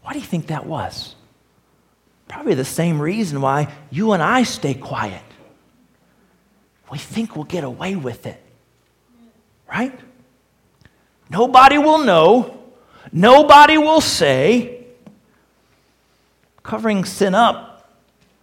Why 0.01 0.13
do 0.13 0.19
you 0.19 0.25
think 0.25 0.47
that 0.47 0.65
was? 0.65 1.15
Probably 2.27 2.53
the 2.53 2.65
same 2.65 3.01
reason 3.01 3.41
why 3.41 3.73
you 3.91 4.11
and 4.11 4.21
I 4.21 4.43
stay 4.43 4.73
quiet. 4.73 5.21
We 6.91 6.97
think 6.97 7.35
we'll 7.35 7.45
get 7.45 7.63
away 7.63 7.95
with 7.95 8.25
it, 8.25 8.41
right? 9.69 9.97
Nobody 11.29 11.77
will 11.77 11.99
know, 11.99 12.59
nobody 13.11 13.77
will 13.77 14.01
say. 14.01 14.85
Covering 16.61 17.05
sin 17.05 17.35
up 17.35 17.74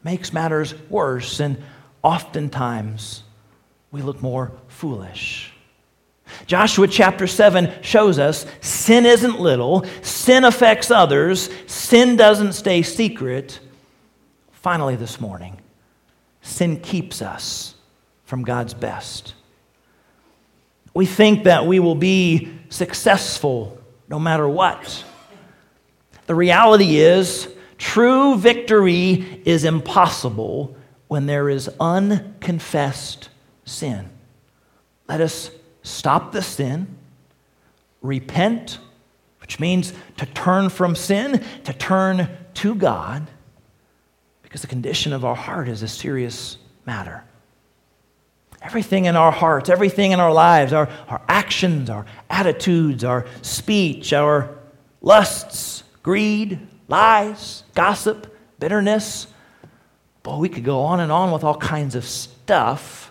makes 0.04 0.32
matters 0.32 0.74
worse, 0.88 1.40
and 1.40 1.62
oftentimes 2.02 3.22
we 3.90 4.02
look 4.02 4.22
more 4.22 4.52
foolish. 4.68 5.52
Joshua 6.46 6.88
chapter 6.88 7.26
7 7.26 7.82
shows 7.82 8.18
us 8.18 8.46
sin 8.60 9.06
isn't 9.06 9.40
little, 9.40 9.84
sin 10.02 10.44
affects 10.44 10.90
others, 10.90 11.50
sin 11.66 12.16
doesn't 12.16 12.54
stay 12.54 12.82
secret. 12.82 13.60
Finally, 14.52 14.96
this 14.96 15.20
morning, 15.20 15.60
sin 16.40 16.80
keeps 16.80 17.20
us 17.20 17.74
from 18.24 18.44
God's 18.44 18.74
best. 18.74 19.34
We 20.94 21.06
think 21.06 21.44
that 21.44 21.66
we 21.66 21.80
will 21.80 21.94
be 21.94 22.52
successful 22.68 23.78
no 24.08 24.18
matter 24.18 24.48
what. 24.48 25.04
The 26.26 26.34
reality 26.34 26.96
is, 26.96 27.48
true 27.82 28.36
victory 28.36 29.42
is 29.44 29.64
impossible 29.64 30.76
when 31.08 31.26
there 31.26 31.50
is 31.50 31.68
unconfessed 31.80 33.28
sin. 33.64 34.08
Let 35.08 35.20
us 35.20 35.50
stop 35.82 36.30
the 36.30 36.42
sin, 36.42 36.86
repent, 38.00 38.78
which 39.40 39.58
means 39.58 39.92
to 40.18 40.26
turn 40.26 40.68
from 40.68 40.94
sin, 40.94 41.44
to 41.64 41.72
turn 41.72 42.30
to 42.54 42.76
God 42.76 43.28
because 44.44 44.60
the 44.60 44.68
condition 44.68 45.12
of 45.12 45.24
our 45.24 45.34
heart 45.34 45.68
is 45.68 45.82
a 45.82 45.88
serious 45.88 46.58
matter. 46.86 47.24
Everything 48.62 49.06
in 49.06 49.16
our 49.16 49.32
hearts, 49.32 49.68
everything 49.68 50.12
in 50.12 50.20
our 50.20 50.32
lives, 50.32 50.72
our, 50.72 50.88
our 51.08 51.20
actions, 51.26 51.90
our 51.90 52.06
attitudes, 52.30 53.02
our 53.02 53.26
speech, 53.42 54.12
our 54.12 54.56
lusts, 55.00 55.82
greed, 56.04 56.60
lies, 56.88 57.62
gossip, 57.74 58.36
bitterness. 58.58 59.26
Boy, 60.22 60.36
we 60.36 60.48
could 60.48 60.64
go 60.64 60.80
on 60.80 61.00
and 61.00 61.10
on 61.10 61.32
with 61.32 61.44
all 61.44 61.56
kinds 61.56 61.94
of 61.94 62.04
stuff. 62.04 63.10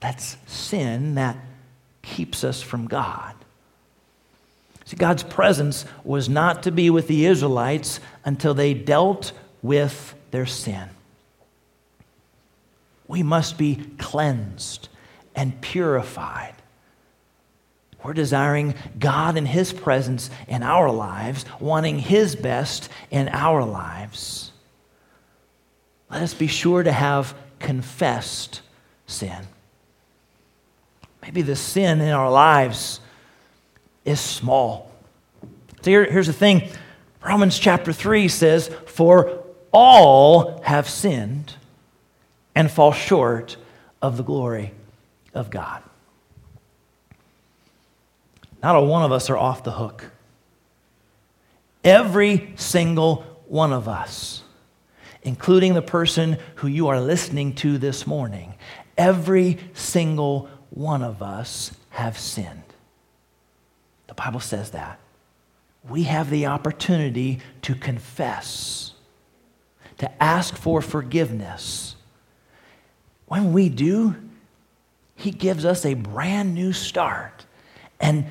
That's 0.00 0.36
sin 0.46 1.14
that 1.14 1.36
keeps 2.02 2.44
us 2.44 2.62
from 2.62 2.86
God. 2.86 3.34
See, 4.84 4.96
God's 4.96 5.24
presence 5.24 5.84
was 6.04 6.28
not 6.28 6.62
to 6.62 6.70
be 6.70 6.90
with 6.90 7.08
the 7.08 7.26
Israelites 7.26 7.98
until 8.24 8.54
they 8.54 8.72
dealt 8.72 9.32
with 9.62 10.14
their 10.30 10.46
sin. 10.46 10.88
We 13.08 13.22
must 13.22 13.58
be 13.58 13.76
cleansed 13.98 14.88
and 15.34 15.60
purified. 15.60 16.54
We're 18.06 18.12
desiring 18.12 18.76
God 19.00 19.36
and 19.36 19.48
His 19.48 19.72
presence 19.72 20.30
in 20.46 20.62
our 20.62 20.92
lives, 20.92 21.44
wanting 21.58 21.98
His 21.98 22.36
best 22.36 22.88
in 23.10 23.28
our 23.30 23.64
lives. 23.64 24.52
Let 26.08 26.22
us 26.22 26.32
be 26.32 26.46
sure 26.46 26.84
to 26.84 26.92
have 26.92 27.34
confessed 27.58 28.60
sin. 29.08 29.48
Maybe 31.20 31.42
the 31.42 31.56
sin 31.56 32.00
in 32.00 32.10
our 32.10 32.30
lives 32.30 33.00
is 34.04 34.20
small. 34.20 34.88
So 35.82 35.90
here, 35.90 36.04
here's 36.04 36.28
the 36.28 36.32
thing 36.32 36.68
Romans 37.26 37.58
chapter 37.58 37.92
3 37.92 38.28
says, 38.28 38.68
For 38.86 39.42
all 39.72 40.60
have 40.62 40.88
sinned 40.88 41.54
and 42.54 42.70
fall 42.70 42.92
short 42.92 43.56
of 44.00 44.16
the 44.16 44.22
glory 44.22 44.70
of 45.34 45.50
God. 45.50 45.82
Not 48.66 48.74
a 48.74 48.80
one 48.80 49.04
of 49.04 49.12
us 49.12 49.30
are 49.30 49.38
off 49.38 49.62
the 49.62 49.70
hook. 49.70 50.10
Every 51.84 52.52
single 52.56 53.18
one 53.46 53.72
of 53.72 53.86
us, 53.86 54.42
including 55.22 55.74
the 55.74 55.82
person 55.82 56.38
who 56.56 56.66
you 56.66 56.88
are 56.88 57.00
listening 57.00 57.54
to 57.62 57.78
this 57.78 58.08
morning, 58.08 58.54
every 58.98 59.58
single 59.72 60.48
one 60.70 61.04
of 61.04 61.22
us 61.22 61.70
have 61.90 62.18
sinned. 62.18 62.64
The 64.08 64.14
Bible 64.14 64.40
says 64.40 64.72
that. 64.72 64.98
We 65.88 66.02
have 66.02 66.28
the 66.28 66.46
opportunity 66.46 67.38
to 67.62 67.76
confess, 67.76 68.94
to 69.98 70.10
ask 70.20 70.56
for 70.56 70.82
forgiveness. 70.82 71.94
When 73.26 73.52
we 73.52 73.68
do, 73.68 74.16
He 75.14 75.30
gives 75.30 75.64
us 75.64 75.86
a 75.86 75.94
brand 75.94 76.56
new 76.56 76.72
start 76.72 77.46
and 78.00 78.26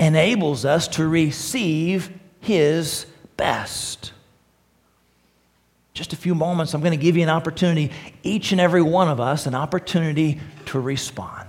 enables 0.00 0.64
us 0.64 0.88
to 0.88 1.06
receive 1.06 2.10
His 2.40 3.06
best. 3.36 4.12
Just 5.94 6.12
a 6.12 6.16
few 6.16 6.34
moments, 6.34 6.74
I'm 6.74 6.80
going 6.80 6.92
to 6.92 6.96
give 6.96 7.16
you 7.16 7.24
an 7.24 7.28
opportunity, 7.28 7.90
each 8.22 8.52
and 8.52 8.60
every 8.60 8.82
one 8.82 9.08
of 9.08 9.18
us, 9.18 9.46
an 9.46 9.54
opportunity 9.54 10.40
to 10.66 10.78
respond. 10.78 11.48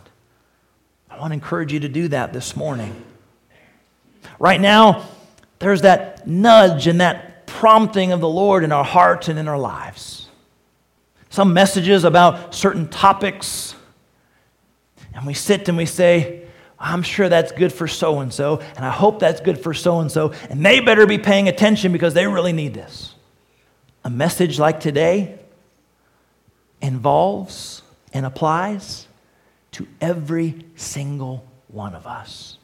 I 1.10 1.20
want 1.20 1.32
to 1.32 1.36
encourage 1.36 1.72
you 1.72 1.82
to 1.82 1.90
do 1.90 2.08
that 2.08 2.34
this 2.34 2.56
morning. 2.56 3.04
Right 4.40 4.60
now, 4.60 5.08
there's 5.60 5.82
that 5.82 6.28
nudge 6.28 6.88
and 6.88 7.02
that 7.02 7.46
prompting 7.46 8.12
of 8.12 8.22
the 8.22 8.30
Lord 8.30 8.64
in 8.64 8.72
our 8.72 8.84
hearts 8.84 9.28
and 9.28 9.38
in 9.38 9.48
our 9.48 9.58
lives. 9.60 10.30
Some 11.30 11.54
messages 11.54 12.04
about 12.04 12.56
certain 12.56 12.88
topics, 12.88 13.76
and 15.14 15.28
we 15.28 15.34
sit 15.34 15.68
and 15.68 15.78
we 15.78 15.86
say, 15.86 16.39
I'm 16.80 17.04
sure 17.04 17.28
that's 17.28 17.52
good 17.52 17.74
for 17.74 17.88
so 17.88 18.20
and 18.20 18.34
so, 18.34 18.60
and 18.76 18.86
I 18.86 18.92
hope 18.92 19.20
that's 19.20 19.42
good 19.42 19.60
for 19.60 19.74
so 19.74 20.00
and 20.00 20.12
so, 20.12 20.34
and 20.50 20.66
they 20.66 20.80
better 20.80 21.06
be 21.06 21.18
paying 21.18 21.50
attention 21.50 21.92
because 21.92 22.14
they 22.14 22.26
really 22.26 22.54
need 22.54 22.74
this. 22.74 23.14
A 24.06 24.10
message 24.10 24.60
like 24.60 24.80
today 24.80 25.38
involves 26.82 27.82
and 28.14 28.26
applies 28.26 29.08
to 29.74 29.88
every 30.00 30.66
single 30.76 31.46
one 31.68 31.94
of 31.94 32.08
us. 32.08 32.58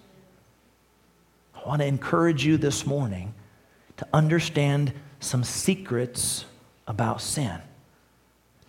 I 1.54 1.68
want 1.68 1.82
to 1.82 1.86
encourage 1.86 2.46
you 2.46 2.58
this 2.58 2.86
morning 2.86 3.34
to 3.98 4.08
understand 4.14 4.94
some 5.20 5.44
secrets 5.44 6.46
about 6.88 7.22
sin. 7.22 7.60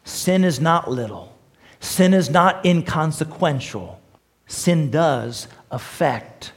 Sin 0.04 0.44
is 0.44 0.61
not 0.61 0.90
little, 0.90 1.37
sin 1.80 2.14
is 2.14 2.30
not 2.30 2.64
inconsequential. 2.64 4.00
Sin 4.46 4.90
does 4.90 5.48
affect 5.70 6.52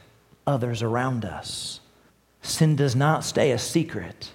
others 0.46 0.82
around 0.82 1.24
us. 1.24 1.80
Sin 2.42 2.76
does 2.76 2.96
not 2.96 3.24
stay 3.24 3.50
a 3.50 3.58
secret, 3.58 4.30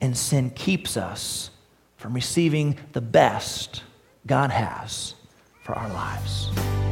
and 0.00 0.16
sin 0.16 0.50
keeps 0.50 0.96
us 0.96 1.50
from 1.96 2.14
receiving 2.14 2.78
the 2.92 3.00
best 3.00 3.82
God 4.26 4.50
has 4.50 5.14
for 5.62 5.74
our 5.74 5.88
lives. 5.88 6.85